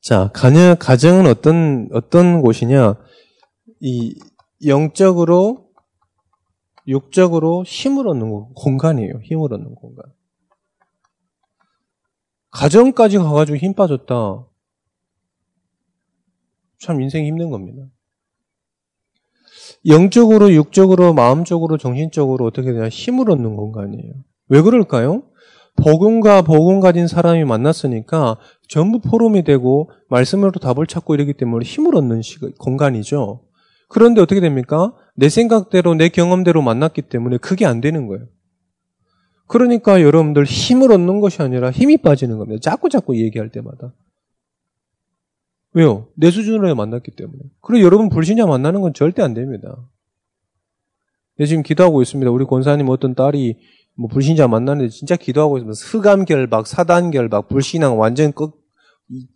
[0.08, 2.94] 자, 가녀, 가정은 어떤, 어떤 곳이냐?
[3.80, 4.18] 이,
[4.64, 5.68] 영적으로,
[6.86, 9.20] 육적으로 힘을 얻는 공간이에요.
[9.22, 10.06] 힘을 얻는 공간.
[12.52, 14.46] 가정까지 가가지고 힘 빠졌다.
[16.80, 17.82] 참 인생이 힘든 겁니다.
[19.84, 22.88] 영적으로, 육적으로, 마음적으로, 정신적으로 어떻게 되냐?
[22.88, 24.14] 힘을 얻는 공간이에요.
[24.48, 25.24] 왜 그럴까요?
[25.76, 32.22] 복음과 복음 가진 사람이 만났으니까 전부 포럼이 되고 말씀으로 답을 찾고 이러기 때문에 힘을 얻는
[32.22, 33.44] 시간, 공간이죠.
[33.88, 34.94] 그런데 어떻게 됩니까?
[35.16, 38.26] 내 생각대로 내 경험대로 만났기 때문에 그게 안 되는 거예요.
[39.46, 42.60] 그러니까 여러분들 힘을 얻는 것이 아니라 힘이 빠지는 겁니다.
[42.62, 43.94] 자꾸 자꾸 얘기할 때마다.
[45.72, 46.08] 왜요?
[46.14, 47.38] 내 수준으로 만났기 때문에.
[47.62, 49.88] 그리고 여러분 불신자 만나는 건 절대 안 됩니다.
[51.38, 52.30] 네, 지금 기도하고 있습니다.
[52.32, 53.56] 우리 권사님 어떤 딸이
[53.94, 58.52] 뭐 불신자 만나는데 진짜 기도하고 있으면 흑암 결박, 사단 결박, 불신앙 완전 끝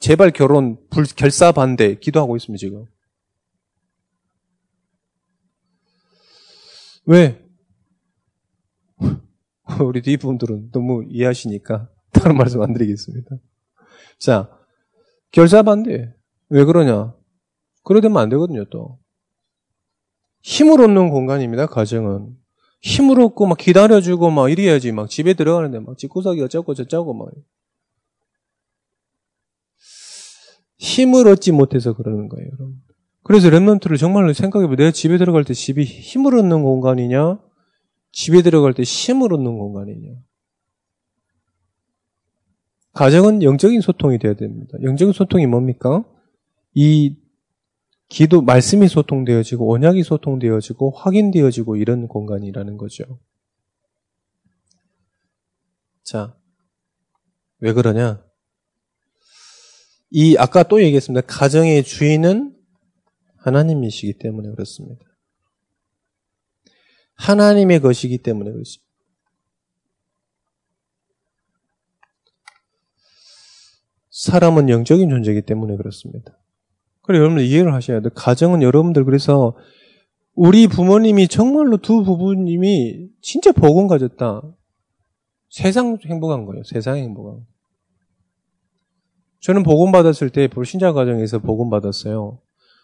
[0.01, 2.87] 제발 결혼 불 결사 반대 기도하고 있습니다 지금.
[7.07, 7.41] 왜?
[9.83, 13.37] 우리 뒷분들은 너무 이해하시니까 다른 말씀 안 드리겠습니다.
[14.19, 14.51] 자,
[15.31, 16.13] 결사 반대.
[16.49, 17.15] 왜 그러냐?
[17.85, 19.02] 그러되면 안 되거든요, 또.
[20.43, 22.37] 힘을 얻는 공간입니다, 가정은.
[22.83, 27.29] 힘을 얻고 막 기다려주고 막 이래야지 막 집에 들어가는데 막 집구석이 어쩌고 저쩌고 막
[30.79, 32.51] 힘을 얻지 못해서 그러는 거예요.
[33.23, 37.39] 그래서 랩런트를 정말로 생각해보면 내가 집에 들어갈 때 집이 힘을 얻는 공간이냐
[38.11, 40.11] 집에 들어갈 때 힘을 얻는 공간이냐
[42.95, 44.77] 가정은 영적인 소통이 되어야 됩니다.
[44.83, 46.05] 영적인 소통이 뭡니까?
[46.75, 47.17] 이
[48.13, 53.19] 기도, 말씀이 소통되어지고, 언약이 소통되어지고, 확인되어지고, 이런 공간이라는 거죠.
[56.03, 56.37] 자,
[57.61, 58.23] 왜 그러냐?
[60.11, 61.27] 이, 아까 또 얘기했습니다.
[61.27, 62.55] 가정의 주인은
[63.39, 65.07] 하나님이시기 때문에 그렇습니다.
[67.15, 68.93] 하나님의 것이기 때문에 그렇습니다.
[74.11, 76.42] 사람은 영적인 존재이기 때문에 그렇습니다.
[77.03, 78.11] 그래 여러분들 이해를 하셔야 돼요.
[78.15, 79.57] 가정은 여러분들 그래서
[80.35, 84.43] 우리 부모님이 정말로 두 부부님이 진짜 복은 가졌다.
[85.51, 86.63] 세상 행복한 거예요.
[86.65, 87.45] 세상 행복한.
[89.41, 92.41] 저는 복음 받았을 때 신자 가정에서 복음 받았어요.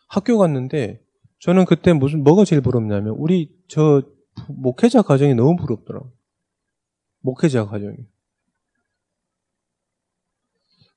[0.09, 1.01] 학교 갔는데
[1.41, 4.03] 저는 그때 무슨 뭐가 제일 부럽냐면 우리 저
[4.49, 6.11] 목회자 가정이 너무 부럽더라고.
[7.21, 7.97] 목회자 가정이.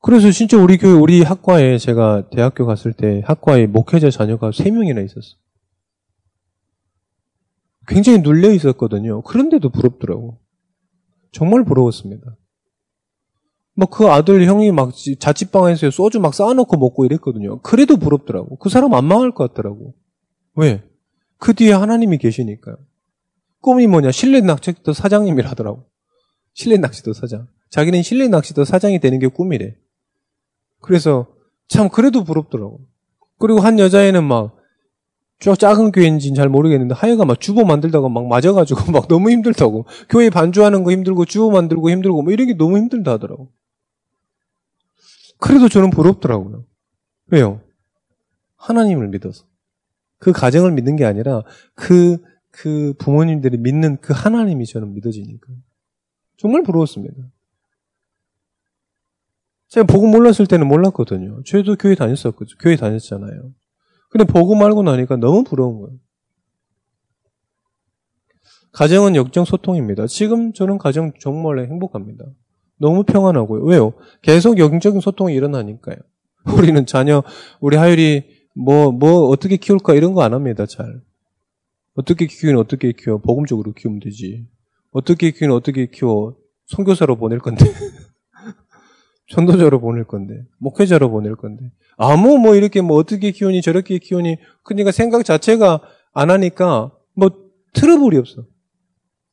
[0.02, 5.38] 그래서 진짜 우리 교회, 우리 학과에 제가 대학교 갔을 때 학과에 목회자 자녀가 3명이나 있었어.
[7.88, 9.22] 굉장히 눌려 있었거든요.
[9.22, 10.40] 그런데도 부럽더라고.
[11.32, 12.36] 정말 부러웠습니다.
[13.76, 17.62] 막 그 아들 형이 막 자취방에서 소주 막 쌓아놓고 먹고 이랬거든요.
[17.62, 18.58] 그래도 부럽더라고.
[18.58, 19.94] 그 사람 안 망할 것 같더라고.
[20.56, 20.84] 왜?
[21.38, 22.78] 그 뒤에 하나님이 계시니까요.
[23.62, 24.12] 꿈이 뭐냐?
[24.12, 25.86] 실내 낚시터 사장님이라더라고.
[26.54, 27.48] 실내 낚시터 사장.
[27.70, 29.76] 자기는 실내 낚시터 사장이 되는 게 꿈이래.
[30.82, 31.28] 그래서
[31.68, 32.82] 참 그래도 부럽더라고.
[33.40, 34.56] 그리고 한 여자애는 막
[35.40, 40.84] 작은 교회인지는 잘 모르겠는데 하여가 막 주보 만들다가 막 맞아가지고 막 너무 힘들다고 교회 반주하는
[40.84, 43.52] 거 힘들고 주보 만들고 힘들고 뭐 이런 게 너무 힘들다 하더라고.
[45.40, 46.66] 그래도 저는 부럽더라고요.
[47.28, 47.62] 왜요?
[48.58, 49.46] 하나님을 믿어서
[50.20, 51.42] 그 가정을 믿는 게 아니라
[51.74, 52.18] 그그
[52.52, 55.48] 그 부모님들이 믿는 그 하나님이 저는 믿어지니까
[56.38, 57.16] 정말 부러웠습니다.
[59.72, 61.44] 제가 복음 몰랐을 때는 몰랐거든요.
[61.44, 62.58] 저도 교회 다녔었거든요.
[62.60, 63.52] 교회 다녔잖아요.
[64.10, 65.98] 근데 복음 알고 나니까 너무 부러운 거예요.
[68.74, 70.08] 가정은 역정 소통입니다.
[70.08, 72.26] 지금 저는 가정 정말 행복합니다.
[72.78, 73.64] 너무 평안하고요.
[73.64, 73.94] 왜요?
[74.22, 75.98] 계속 영적인 소통이 일어나니까요.
[76.58, 77.24] 우리는 자녀,
[77.62, 81.02] 우리 하율이 뭐, 뭐, 어떻게 키울까 이런 거 안 합니다, 잘.
[81.96, 83.20] 어떻게 키우긴 어떻게 키워.
[83.20, 84.46] 복음적으로 키우면 되지.
[84.92, 86.36] 어떻게 키우긴 어떻게 키워.
[86.66, 87.66] 선교사로 보낼 건데.
[89.32, 94.92] 전도자로 보낼 건데, 목회자로 보낼 건데, 아무 뭐 이렇게 뭐 어떻게 키우니 저렇게 키우니, 그러니까
[94.92, 95.80] 생각 자체가
[96.14, 97.30] 안 하니까 뭐
[97.74, 98.46] 트러블이 없어.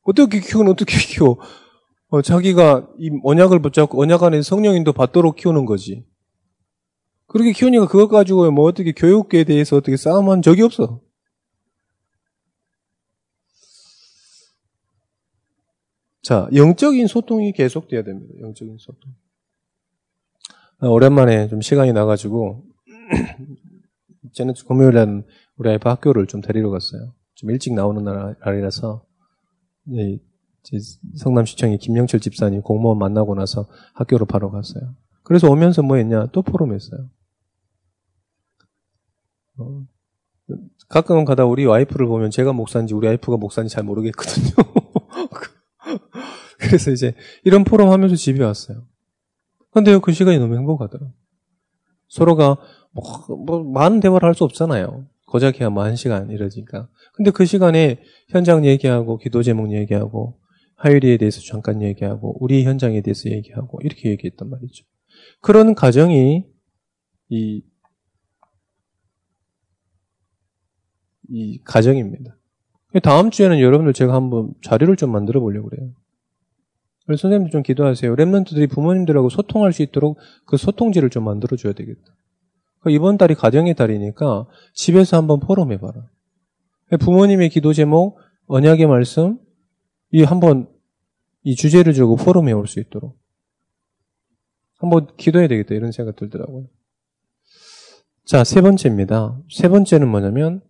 [0.03, 1.37] 어떻게 키우는 어떻게 키워.
[2.07, 6.05] 어, 자기가 이 언약을 붙잡고 언약 안에 성령인도 받도록 키우는 거지.
[7.27, 11.01] 그렇게 키우니까 그것 가지고 뭐 어떻게 교육에 대해서 어떻게 싸움한 적이 없어.
[16.23, 18.33] 자, 영적인 소통이 계속돼야 됩니다.
[18.39, 19.13] 영적인 소통.
[20.81, 22.63] 오랜만에 좀 시간이 나가지고,
[24.33, 25.25] 저는 금요일엔
[25.57, 27.13] 우리 아이파 학교를 좀 데리러 갔어요.
[27.35, 28.03] 좀 일찍 나오는
[28.43, 29.05] 날이라서,
[31.17, 34.95] 성남시청의 김영철 집사님 공무원 만나고 나서 학교로 바로 갔어요.
[35.23, 36.27] 그래서 오면서 뭐 했냐?
[36.27, 37.09] 또 포럼했어요.
[39.57, 39.85] 어,
[40.87, 44.55] 가끔은 가다 우리 와이프를 보면 제가 목사인지 우리 와이프가 목사인지 잘 모르겠거든요.
[46.59, 47.13] 그래서 이제
[47.43, 48.83] 이런 포럼 하면서 집에 왔어요.
[49.71, 51.07] 근데요, 그 시간이 너무 행복하더라.
[52.07, 52.57] 서로가
[52.91, 53.03] 뭐,
[53.45, 55.05] 뭐 많은 대화를 할 수 없잖아요.
[55.27, 56.89] 고작해야 뭐 한 시간 이러니까.
[57.13, 60.39] 근데 그 시간에 현장 얘기하고 기도 제목 얘기하고
[60.75, 64.85] 하율이에 대해서 잠깐 얘기하고 우리 현장에 대해서 얘기하고 이렇게 얘기했단 말이죠.
[65.41, 66.45] 그런 가정이
[67.29, 67.63] 이,
[71.29, 72.35] 이 가정입니다.
[73.03, 75.91] 다음 주에는 여러분들 제가 한번 자료를 좀 만들어 보려고 그래요.
[77.09, 78.15] 그래서 선생님들 좀 기도하세요.
[78.15, 82.03] 랩런트들이 부모님들하고 소통할 수 있도록 그 소통지를 좀 만들어줘야 되겠다.
[82.79, 84.45] 그러니까 이번 달이 가정의 달이니까
[84.75, 86.07] 집에서 한번 포럼 해봐라.
[86.99, 89.39] 부모님의 기도 제목, 언약의 말씀,
[90.11, 90.69] 이 한번
[91.41, 93.17] 이 주제를 주고 포럼에 올 수 있도록.
[94.77, 95.73] 한번 기도해야 되겠다.
[95.73, 96.67] 이런 생각 들더라고요.
[98.23, 99.41] 자, 세 번째입니다.
[99.49, 100.61] 세 번째는 뭐냐면,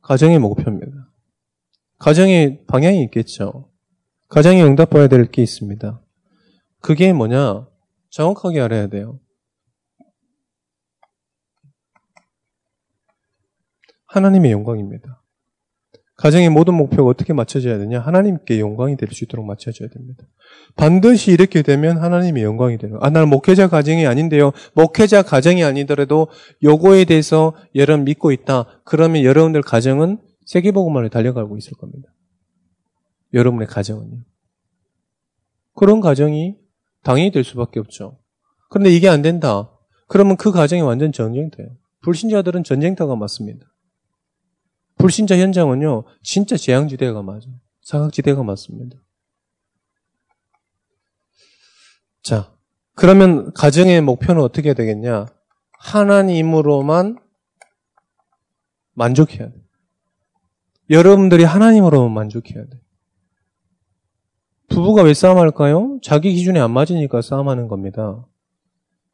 [0.00, 1.05] 가정의 목표입니다.
[1.98, 3.70] 가정의 방향이 있겠죠.
[4.28, 6.02] 가정이 응답해야 될 게 있습니다.
[6.80, 7.66] 그게 뭐냐?
[8.10, 9.18] 정확하게 알아야 돼요.
[14.06, 15.22] 하나님의 영광입니다.
[16.16, 18.00] 가정의 모든 목표가 어떻게 맞춰져야 되냐?
[18.00, 20.24] 하나님께 영광이 될 수 있도록 맞춰져야 됩니다.
[20.74, 22.96] 반드시 이렇게 되면 하나님의 영광이 되는.
[23.02, 24.52] 아, 나는 목회자 가정이 아닌데요.
[24.74, 26.28] 목회자 가정이 아니더라도
[26.62, 28.80] 요거에 대해서 여러분 믿고 있다.
[28.84, 32.08] 그러면 여러분들 가정은 세계복음만을 달려가고 있을 겁니다.
[33.34, 34.24] 여러분의 가정은요.
[35.74, 36.56] 그런 가정이
[37.02, 38.18] 당연히 될 수밖에 없죠.
[38.70, 39.70] 그런데 이게 안 된다.
[40.08, 41.70] 그러면 그 가정이 완전 전쟁터예요.
[42.02, 43.66] 불신자들은 전쟁터가 맞습니다.
[44.98, 47.60] 불신자 현장은요, 진짜 재앙지대가 맞아요.
[47.82, 48.96] 사각지대가 맞습니다.
[52.22, 52.56] 자,
[52.94, 55.26] 그러면 가정의 목표는 어떻게 되겠냐?
[55.78, 57.18] 하나님으로만
[58.94, 59.65] 만족해야 돼.
[60.90, 62.80] 여러분들이 하나님으로만 만족해야 돼.
[64.68, 65.98] 부부가 왜 싸움할까요?
[66.02, 68.26] 자기 기준에 안 맞으니까 싸움하는 겁니다.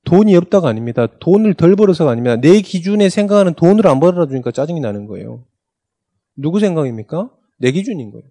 [0.04, 1.06] 돈이 없다가 아닙니다.
[1.06, 2.36] 돈을 덜 벌어서가 아닙니다.
[2.36, 5.44] 내 기준에 생각하는 돈을 안 벌어주니까 짜증이 나는 거예요.
[6.36, 7.30] 누구 생각입니까?
[7.58, 8.26] 내 기준인 거예요.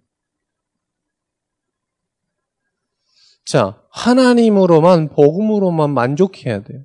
[3.44, 6.84] 자, 하나님으로만, 복음으로만 만족해야 돼요.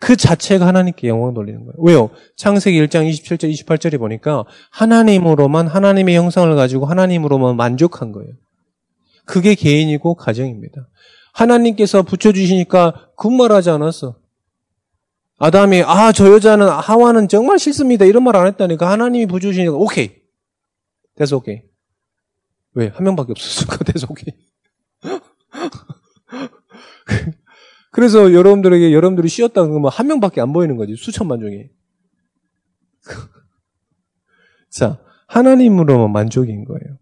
[0.00, 1.74] 그 자체가 하나님께 영광 돌리는 거예요.
[1.78, 2.10] 왜요?
[2.36, 8.32] 창세기 1장 27절, 28절에 보니까 하나님으로만, 하나님의 형상을 가지고 하나님으로만 만족한 거예요.
[9.24, 10.88] 그게 개인이고 가정입니다.
[11.32, 14.16] 하나님께서 붙여주시니까 군말하지 않았어.
[15.38, 20.10] 아담이 아 저 여자는 하와는 정말 싫습니다 이런 말 안 했다니까 하나님이 붙여주시니까 오케이
[21.14, 21.62] 됐어 오케이
[22.74, 24.34] 왜 한 명밖에 없었을까 됐어 오케이
[27.98, 31.72] 그래서 여러분들에게 여러분들이 쉬었다는 건한 뭐 명밖에 안 보이는 거지 수천만 중에
[34.70, 36.96] 자 하나님으로만 만족인 거예요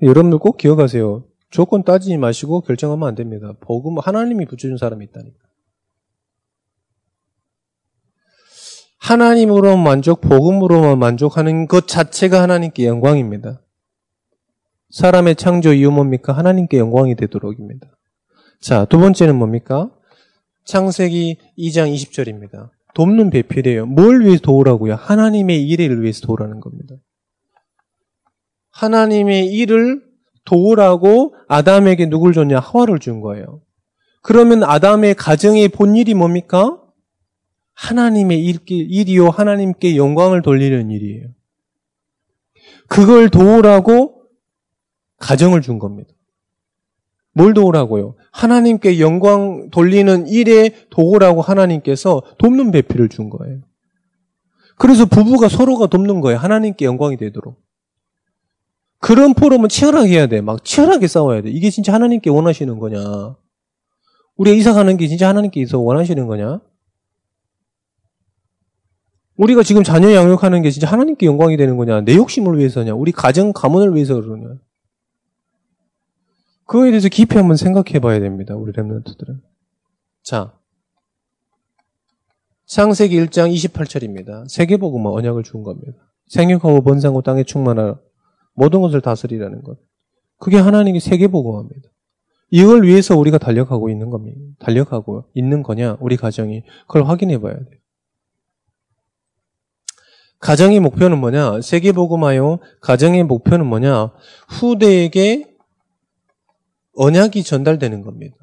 [0.00, 1.26] 여러분들 꼭 기억하세요.
[1.50, 3.52] 조건 따지지 마시고 결정하면 안 됩니다.
[3.60, 5.38] 복음 하나님이 붙여준 사람이 있다니까.
[8.96, 13.60] 하나님으로 만족, 복음으로만 만족하는 것 자체가 하나님께 영광입니다.
[14.88, 16.32] 사람의 창조 이유 뭡니까?
[16.32, 17.95] 하나님께 영광이 되도록입니다.
[18.66, 19.92] 자, 두 번째는 뭡니까?
[20.64, 22.70] 창세기 2장 20절입니다.
[22.94, 23.86] 돕는 배필이에요.
[23.86, 24.96] 뭘 위해서 도우라고요?
[24.96, 26.96] 하나님의 일을 위해서 도우라는 겁니다.
[28.72, 30.02] 하나님의 일을
[30.44, 32.58] 도우라고 아담에게 누굴 줬냐?
[32.58, 33.62] 하와를 준 거예요.
[34.20, 36.76] 그러면 아담의 가정의 본일이 뭡니까?
[37.74, 39.28] 하나님의 일이요.
[39.28, 41.28] 하나님께 영광을 돌리는 일이에요.
[42.88, 44.24] 그걸 도우라고
[45.18, 46.15] 가정을 준 겁니다.
[47.36, 48.14] 뭘 도우라고요?
[48.32, 53.58] 하나님께 영광 돌리는 일에 도우라고 하나님께서 돕는 배필을 준 거예요.
[54.78, 56.38] 그래서 부부가 서로가 돕는 거예요.
[56.38, 57.60] 하나님께 영광이 되도록.
[59.00, 60.40] 그런 포럼은 치열하게 해야 돼.
[60.40, 61.50] 막 치열하게 싸워야 돼.
[61.50, 63.36] 이게 진짜 하나님께 원하시는 거냐?
[64.36, 66.62] 우리가 이사 가는 게 진짜 하나님께서 원하시는 거냐?
[69.36, 72.00] 우리가 지금 자녀 양육하는 게 진짜 하나님께 영광이 되는 거냐?
[72.00, 72.94] 내 욕심을 위해서냐?
[72.94, 74.56] 우리 가정, 가문을 위해서 그러냐?
[76.66, 78.54] 그거에 대해서 깊이 한번 생각해 봐야 됩니다.
[78.54, 79.40] 우리 랩런트들은.
[80.22, 80.52] 자.
[82.66, 84.48] 창세기 1장 28절입니다.
[84.48, 85.98] 세계복음은 언약을 준 겁니다.
[86.26, 88.00] 생육하고 번성하고 땅에 충만하라.
[88.54, 89.78] 모든 것을 다스리라는 것.
[90.38, 91.88] 그게 하나님의 세계복음합니다.
[92.50, 94.40] 이걸 위해서 우리가 달력하고 있는 겁니다.
[94.58, 95.96] 달력하고 있는 거냐?
[96.00, 96.64] 우리 가정이.
[96.88, 97.78] 그걸 확인해 봐야 돼요.
[100.40, 101.60] 가정의 목표는 뭐냐?
[101.60, 104.12] 세계복음하여 가정의 목표는 뭐냐?
[104.48, 105.55] 후대에게
[106.96, 108.36] 언약이 전달되는 겁니다.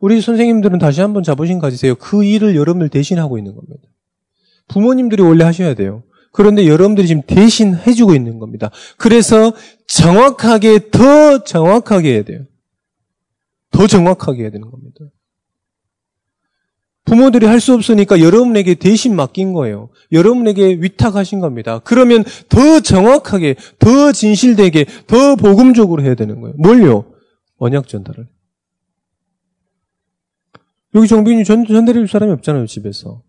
[0.00, 1.94] 우리 선생님들은 다시 한번 자부심 가지세요.
[1.96, 3.82] 그 일을 여러분들 대신하고 있는 겁니다.
[4.68, 6.04] 부모님들이 원래 하셔야 돼요.
[6.32, 8.70] 그런데 여러분들이 지금 대신 해주고 있는 겁니다.
[8.96, 9.52] 그래서
[9.88, 12.44] 정확하게, 더 정확하게 해야 돼요.
[13.70, 15.00] 더 정확하게 해야 되는 겁니다.
[17.04, 19.88] 부모들이 할 수 없으니까 여러분에게 대신 맡긴 거예요.
[20.12, 21.80] 여러분에게 위탁하신 겁니다.
[21.82, 26.54] 그러면 더 정확하게, 더 진실되게, 더 복음적으로 해야 되는 거예요.
[26.58, 27.06] 뭘요?
[27.58, 28.28] 언약 전달을.
[30.94, 33.22] 여기 정빈이 전, 전달해 줄 사람이 없잖아요, 집에서.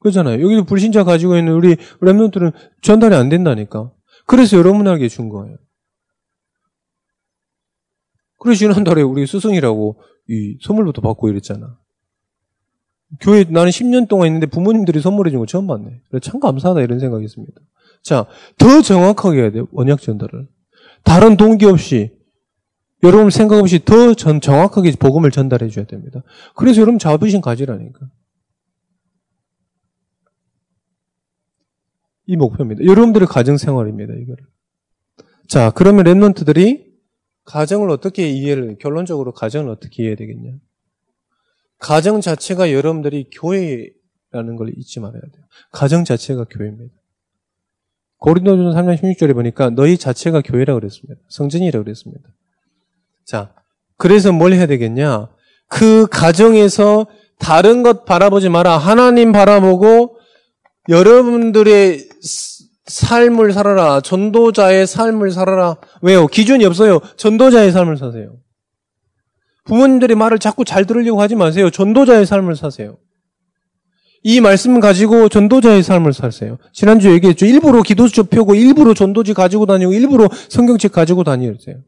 [0.00, 0.42] 그렇잖아요.
[0.42, 3.92] 여기도 불신자 가지고 있는 우리 랩런트는 전달이 안 된다니까.
[4.26, 5.56] 그래서 여러분에게 준 거예요.
[8.38, 11.78] 그래서 지난달에 우리 스승이라고 이 선물부터 받고 이랬잖아.
[13.20, 16.00] 교회 나는 10년 동안 있는데 부모님들이 선물해 준 거 처음 봤네.
[16.22, 17.60] 참 감사하다 이런 생각이 있습니다.
[18.02, 18.26] 자,
[18.58, 19.68] 더 정확하게 해야 돼요.
[19.70, 20.48] 원약 전달을.
[21.04, 22.12] 다른 동기 없이
[23.02, 26.22] 여러분 생각 없이 더 전, 정확하게 복음을 전달해 줘야 됩니다.
[26.54, 28.08] 그래서 여러분 자부심 가지라니까.
[32.26, 32.84] 이 목표입니다.
[32.84, 34.14] 여러분들의 가정 생활입니다.
[34.14, 34.44] 이거를.
[35.48, 36.92] 자, 그러면 랩런트들이
[37.44, 40.52] 가정을 어떻게 이해를 결론적으로 가정을 어떻게 이해해야 되겠냐?
[41.78, 45.44] 가정 자체가 여러분들이 교회라는 걸 잊지 말아야 돼요.
[45.72, 46.94] 가정 자체가 교회입니다.
[48.18, 51.20] 고린도전 3장 16절에 보니까 너희 자체가 교회라고 그랬습니다.
[51.28, 52.28] 성전이라고 그랬습니다.
[53.26, 53.52] 자,
[53.96, 55.28] 그래서 뭘 해야 되겠냐?
[55.68, 57.06] 그 가정에서
[57.38, 58.78] 다른 것 바라보지 마라.
[58.78, 60.16] 하나님 바라보고
[60.88, 62.08] 여러분들의
[62.86, 64.00] 삶을 살아라.
[64.00, 65.76] 전도자의 삶을 살아라.
[66.02, 66.26] 왜요?
[66.26, 67.00] 기준이 없어요.
[67.16, 68.36] 전도자의 삶을 사세요.
[69.64, 71.70] 부모님들의 말을 자꾸 잘 들으려고 하지 마세요.
[71.70, 72.98] 전도자의 삶을 사세요.
[74.24, 76.58] 이 말씀 가지고 전도자의 삶을 사세요.
[76.72, 77.46] 지난주 얘기했죠.
[77.46, 81.78] 일부러 기도수 펴고 일부러 전도지 가지고 다니고 일부러 성경책 가지고 다니세요.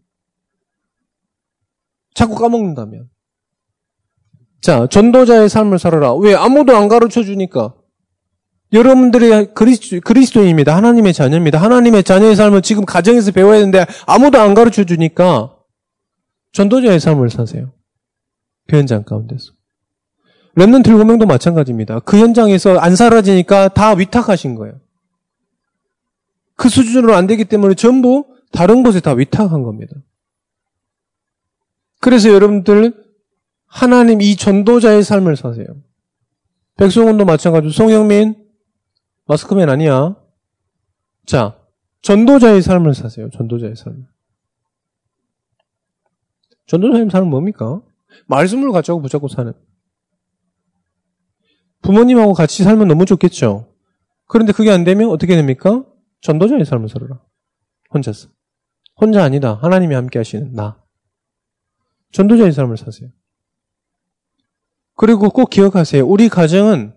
[2.14, 3.08] 자꾸 까먹는다면.
[4.62, 6.14] 자, 전도자의 삶을 살아라.
[6.14, 6.34] 왜?
[6.34, 7.74] 아무도 안 가르쳐 주니까.
[8.72, 10.74] 여러분들이 그리스, 그리스도인입니다.
[10.74, 11.60] 하나님의 자녀입니다.
[11.60, 15.56] 하나님의 자녀의 삶을 지금 가정에서 배워야 되는데 아무도 안 가르쳐 주니까
[16.52, 17.72] 전도자의 삶을 사세요.
[18.68, 19.52] 그 현장 가운데서.
[20.56, 22.00] 랩런트 일곱 명도 마찬가지입니다.
[22.00, 24.80] 그 현장에서 안 사라지니까 다 위탁하신 거예요.
[26.56, 29.94] 그 수준으로 안 되기 때문에 전부 다른 곳에 다 위탁한 겁니다.
[32.04, 33.02] 그래서 여러분들
[33.64, 35.66] 하나님 이 전도자의 삶을 사세요.
[36.76, 38.46] 백성원도 마찬가지로 송영민
[39.24, 40.14] 마스크맨 아니야.
[41.24, 41.58] 자,
[42.02, 43.30] 전도자의 삶을 사세요.
[43.30, 44.06] 전도자의 삶.
[46.66, 47.80] 전도자의 삶은 뭡니까?
[48.26, 49.54] 말씀을 가지고 붙잡고 사는.
[51.80, 53.72] 부모님하고 같이 살면 너무 좋겠죠.
[54.26, 55.86] 그런데 그게 안 되면 어떻게 됩니까?
[56.20, 57.22] 전도자의 삶을 살아라.
[57.94, 58.28] 혼자서.
[59.00, 59.54] 혼자 아니다.
[59.54, 60.83] 하나님이 함께 하시는 나.
[62.14, 63.10] 전도자의 삶을 사세요.
[64.94, 66.06] 그리고 꼭 기억하세요.
[66.06, 66.94] 우리 가정은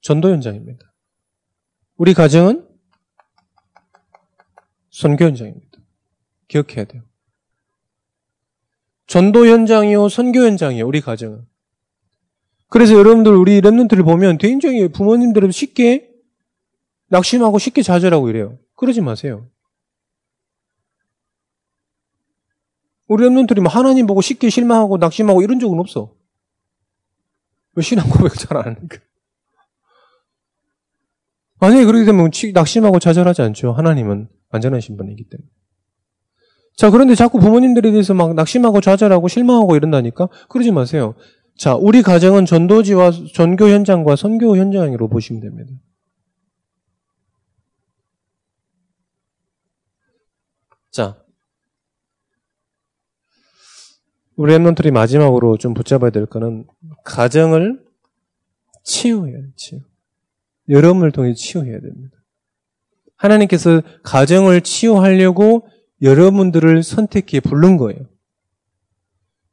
[0.00, 0.94] 전도 현장입니다.
[1.96, 2.68] 우리 가정은
[4.90, 5.78] 선교 현장입니다.
[6.46, 7.02] 기억해야 돼요.
[9.08, 11.44] 전도 현장이요, 선교 현장이요, 우리 가정은.
[12.68, 16.12] 그래서 여러분들 우리 랩런트를 보면 굉장히 부모님들은 쉽게
[17.08, 18.58] 낙심하고 쉽게 좌절하고 이래요.
[18.76, 19.48] 그러지 마세요.
[23.06, 26.14] 우리 랩런트들이 뭐 하나님 보고 쉽게 실망하고 낙심하고 이런 적은 없어.
[27.74, 28.98] 왜 신앙 고백을 잘 안 하니까.
[31.60, 33.72] 만약에 그렇게 되면 낙심하고 좌절하지 않죠.
[33.72, 35.48] 하나님은 완전하신 분이기 때문에.
[36.76, 40.28] 자, 그런데 자꾸 부모님들에 대해서 막 낙심하고 좌절하고 실망하고 이런다니까?
[40.48, 41.14] 그러지 마세요.
[41.56, 45.72] 자, 우리 가정은 전도지와 전교 현장과 선교 현장으로 보시면 됩니다.
[50.90, 51.23] 자,
[54.36, 56.66] 우리 Remnant들이 마지막으로 좀 붙잡아야 될 거는
[57.04, 57.84] 가정을
[58.82, 59.48] 치유해야 돼요.
[59.56, 59.80] 치유.
[60.68, 62.16] 여러분을 통해 치유해야 됩니다.
[63.16, 65.68] 하나님께서 가정을 치유하려고
[66.02, 68.00] 여러분들을 선택해 부른 거예요.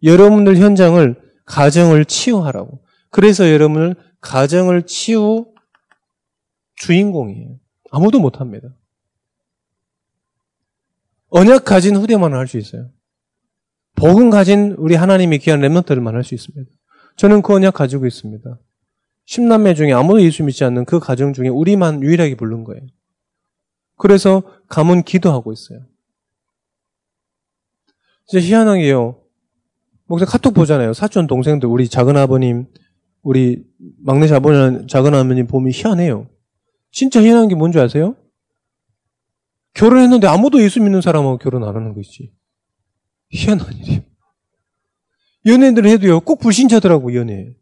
[0.04, 1.16] 여러분들 현장을
[1.46, 2.84] 가정을 치유하라고.
[3.12, 5.46] 그래서 여러분을 가정을 치유
[6.76, 7.60] 주인공이에요.
[7.92, 8.70] 아무도 못합니다.
[11.30, 12.90] 언약 가진 후대만 할 수 있어요.
[13.96, 16.72] 복음 가진 우리 하나님이 귀한 랩런트들만 할 수 있습니다.
[17.18, 18.58] 저는 그 언약 가지고 있습니다.
[19.28, 22.82] 10남매 중에 아무도 예수 믿지 않는 그 가정 중에 우리만 유일하게 부른 거예요.
[23.98, 25.86] 그래서 가문 기도하고 있어요.
[28.26, 29.20] 진짜 희한하게요.
[30.06, 30.94] 목사 카톡 보잖아요.
[30.94, 32.66] 사촌 동생들 우리 작은 아버님,
[33.22, 33.64] 우리
[34.00, 36.28] 막내 자본 작은 아버님 보면 희한해요.
[36.92, 38.16] 진짜 희한한 게 뭔지 아세요?
[39.74, 42.34] 결혼했는데 아무도 예수 믿는 사람하고 결혼 안 하는 거지.
[43.32, 44.02] 희한한 일이에요.
[45.46, 47.56] 연애들 해도요, 꼭 불신자더라고, 연애.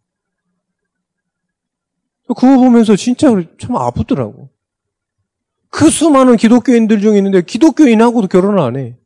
[2.28, 4.52] 그거 보면서 진짜 참 아프더라고.
[5.70, 8.98] 그 수많은 기독교인들 중에 있는데 기독교인하고도 결혼을 안 해.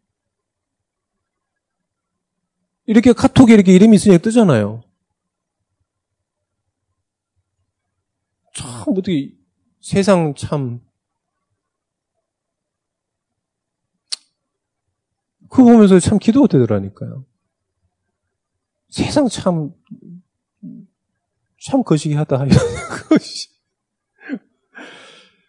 [2.86, 4.84] 이렇게 카톡에 이렇게 이름이 있으니까 뜨잖아요.
[8.54, 9.34] 참, 어떻게,
[9.80, 10.82] 세상 참.
[15.54, 17.26] 그거 보면서 참 기도가 되더라니까요.
[18.90, 19.72] 세상 참,
[21.64, 22.46] 참 거시기 하다.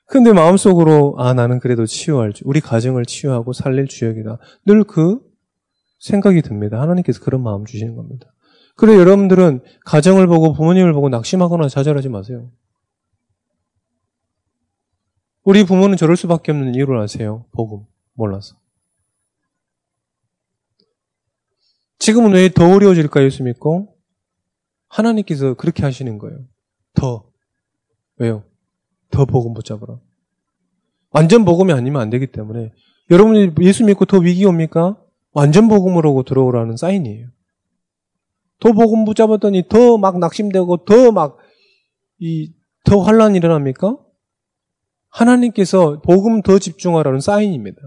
[0.06, 4.38] 근데 마음속으로, 아, 나는 그래도 치유할, 우리 가정을 치유하고 살릴 주역이다.
[4.66, 5.20] 늘 그
[6.00, 6.82] 생각이 듭니다.
[6.82, 8.26] 하나님께서 그런 마음 주시는 겁니다.
[8.76, 12.50] 그래 여러분들은 가정을 보고 부모님을 보고 낙심하거나 좌절하지 마세요.
[15.44, 17.46] 우리 부모는 저럴 수밖에 없는 이유를 아세요.
[17.52, 18.56] 복음 몰라서.
[22.04, 23.96] 지금은 왜 더 어려워질까 예수 믿고?
[24.88, 26.38] 하나님께서 그렇게 하시는 거예요.
[26.92, 27.30] 더.
[28.18, 28.44] 왜요?
[29.10, 29.98] 더 복음 붙잡으라.
[31.12, 32.72] 완전 복음이 아니면 안 되기 때문에
[33.10, 35.00] 여러분이 예수 믿고 더 위기 옵니까?
[35.32, 37.28] 완전 복음으로 들어오라는 사인이에요.
[38.60, 41.38] 더 복음 붙잡았더니 더 막 낙심되고 더 막
[42.20, 42.52] 이
[42.84, 43.96] 더 환란이 일어납니까?
[45.08, 47.80] 하나님께서 복음 더 집중하라는 사인입니다.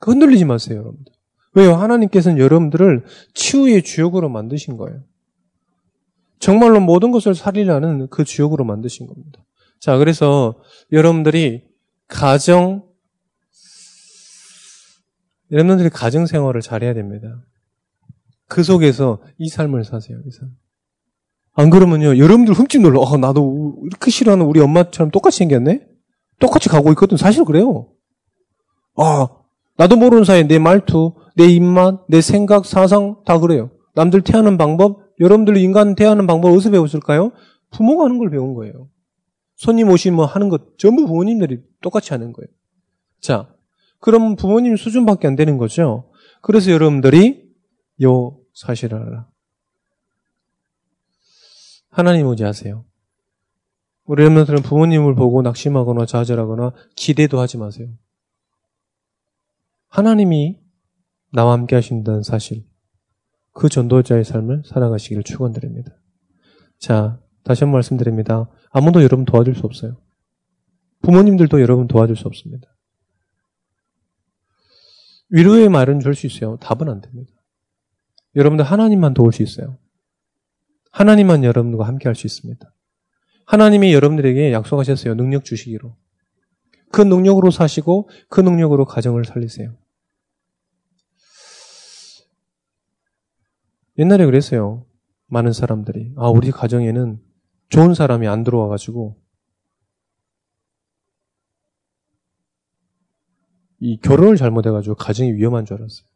[0.00, 1.12] 흔들리지 마세요, 여러분들.
[1.58, 1.74] 왜요?
[1.74, 3.04] 하나님께서는 여러분들을
[3.34, 5.02] 치유의 주역으로 만드신 거예요.
[6.38, 9.44] 정말로 모든 것을 살리라는 그 주역으로 만드신 겁니다.
[9.80, 10.60] 자, 그래서
[10.92, 11.64] 여러분들이
[12.06, 12.84] 가정,
[15.50, 17.42] 여러분들이 가정 생활을 잘해야 됩니다.
[18.46, 20.18] 그 속에서 이 삶을 사세요.
[20.26, 20.50] 이 삶.
[21.54, 23.00] 안 그러면요, 여러분들 흠집 놀라.
[23.00, 25.86] 어, 나도 이렇게 싫어하는 우리 엄마처럼 똑같이 생겼네?
[26.38, 27.16] 똑같이 가고 있거든.
[27.16, 27.90] 사실 그래요.
[28.96, 29.28] 아,
[29.78, 33.70] 나도 모르는 사이에 내 말투, 내 입맛, 내 생각, 사상 다 그래요.
[33.94, 37.32] 남들 태하는 방법, 여러분들 인간 대하는 방법 어디서 배웠을까요?
[37.70, 38.88] 부모가 하는 걸 배운 거예요.
[39.54, 42.48] 손님 오시면 하는 것 전부 부모님들이 똑같이 하는 거예요.
[43.20, 43.54] 자,
[44.00, 46.10] 그럼 부모님 수준밖에 안 되는 거죠.
[46.42, 47.48] 그래서 여러분들이
[48.02, 49.28] 요 사실을 알아.
[51.90, 52.84] 하나님 의지하세요.
[54.04, 57.88] 우리 여러분들은 부모님을 보고 낙심하거나 좌절하거나 기대도 하지 마세요.
[59.88, 60.60] 하나님이
[61.32, 62.64] 나와 함께 하신다는 사실,
[63.52, 65.92] 그 전도자의 삶을 살아가시기를 축원드립니다.
[66.78, 68.48] 자, 다시 한 번 말씀드립니다.
[68.70, 70.00] 아무도 여러분 도와줄 수 없어요.
[71.02, 72.68] 부모님들도 여러분 도와줄 수 없습니다.
[75.30, 76.56] 위로의 말은 줄 수 있어요.
[76.58, 77.32] 답은 안 됩니다.
[78.36, 79.78] 여러분들 하나님만 도울 수 있어요.
[80.92, 82.72] 하나님만 여러분과 함께 할 수 있습니다.
[83.46, 85.14] 하나님이 여러분들에게 약속하셨어요.
[85.14, 85.96] 능력 주시기로.
[86.90, 89.76] 그 능력으로 사시고 그 능력으로 가정을 살리세요.
[93.98, 94.86] 옛날에 그랬어요.
[95.26, 96.12] 많은 사람들이.
[96.16, 97.20] 아, 우리 가정에는
[97.68, 99.16] 좋은 사람이 안 들어와가지고
[103.80, 106.06] 이 결혼을 잘못해가지고 가정이 위험한 줄 알았어요.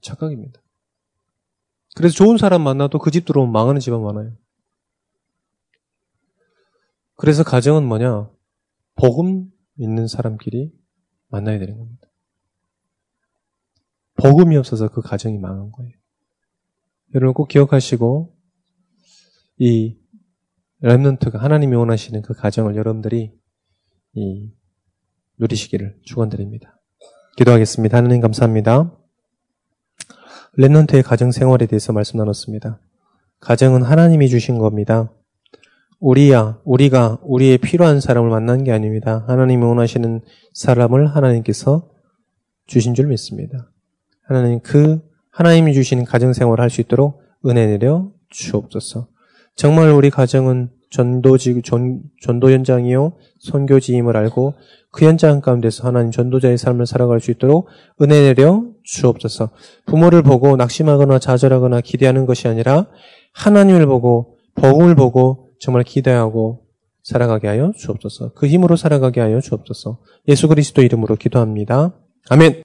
[0.00, 0.60] 착각입니다.
[1.94, 4.32] 그래서 좋은 사람 만나도 그 집 들어오면 망하는 집안 많아요.
[7.16, 8.30] 그래서 가정은 뭐냐?
[8.96, 9.50] 복음
[9.82, 10.72] 있는 사람끼리
[11.28, 12.08] 만나야 되는 겁니다.
[14.14, 15.92] 복음이 없어서 그 가정이 망한 거예요.
[17.14, 18.36] 여러분 꼭 기억하시고
[19.58, 19.98] 이
[20.80, 23.32] 렘넌트가 하나님이 원하시는 그 가정을 여러분들이
[24.14, 24.52] 이
[25.38, 26.80] 누리시기를 축원드립니다.
[27.36, 27.96] 기도하겠습니다.
[27.96, 28.96] 하나님 감사합니다.
[30.54, 32.80] 렘넌트의 가정 생활에 대해서 말씀 나눴습니다.
[33.40, 35.12] 가정은 하나님이 주신 겁니다.
[36.02, 39.24] 우리야, 우리가 우리의 필요한 사람을 만난 게 아닙니다.
[39.28, 40.20] 하나님이 원하시는
[40.52, 41.88] 사람을 하나님께서
[42.66, 43.70] 주신 줄 믿습니다.
[44.26, 45.00] 하나님 그
[45.30, 49.06] 하나님이 주시는 가정 생활을 할 수 있도록 은혜 내려 주옵소서.
[49.54, 54.54] 정말 우리 가정은 전도지, 전, 전도 현장이요, 선교지임을 알고
[54.90, 57.68] 그 현장 가운데서 하나님 전도자의 삶을 살아갈 수 있도록
[58.00, 59.50] 은혜 내려 주옵소서.
[59.86, 62.88] 부모를 보고 낙심하거나 좌절하거나 기대하는 것이 아니라
[63.34, 66.66] 하나님을 보고 복음을 보고 정말 기대하고
[67.04, 68.32] 살아가게 하여 주옵소서.
[68.34, 69.98] 그 힘으로 살아가게 하여 주옵소서.
[70.26, 71.94] 예수 그리스도 이름으로 기도합니다.
[72.30, 72.60] 아멘.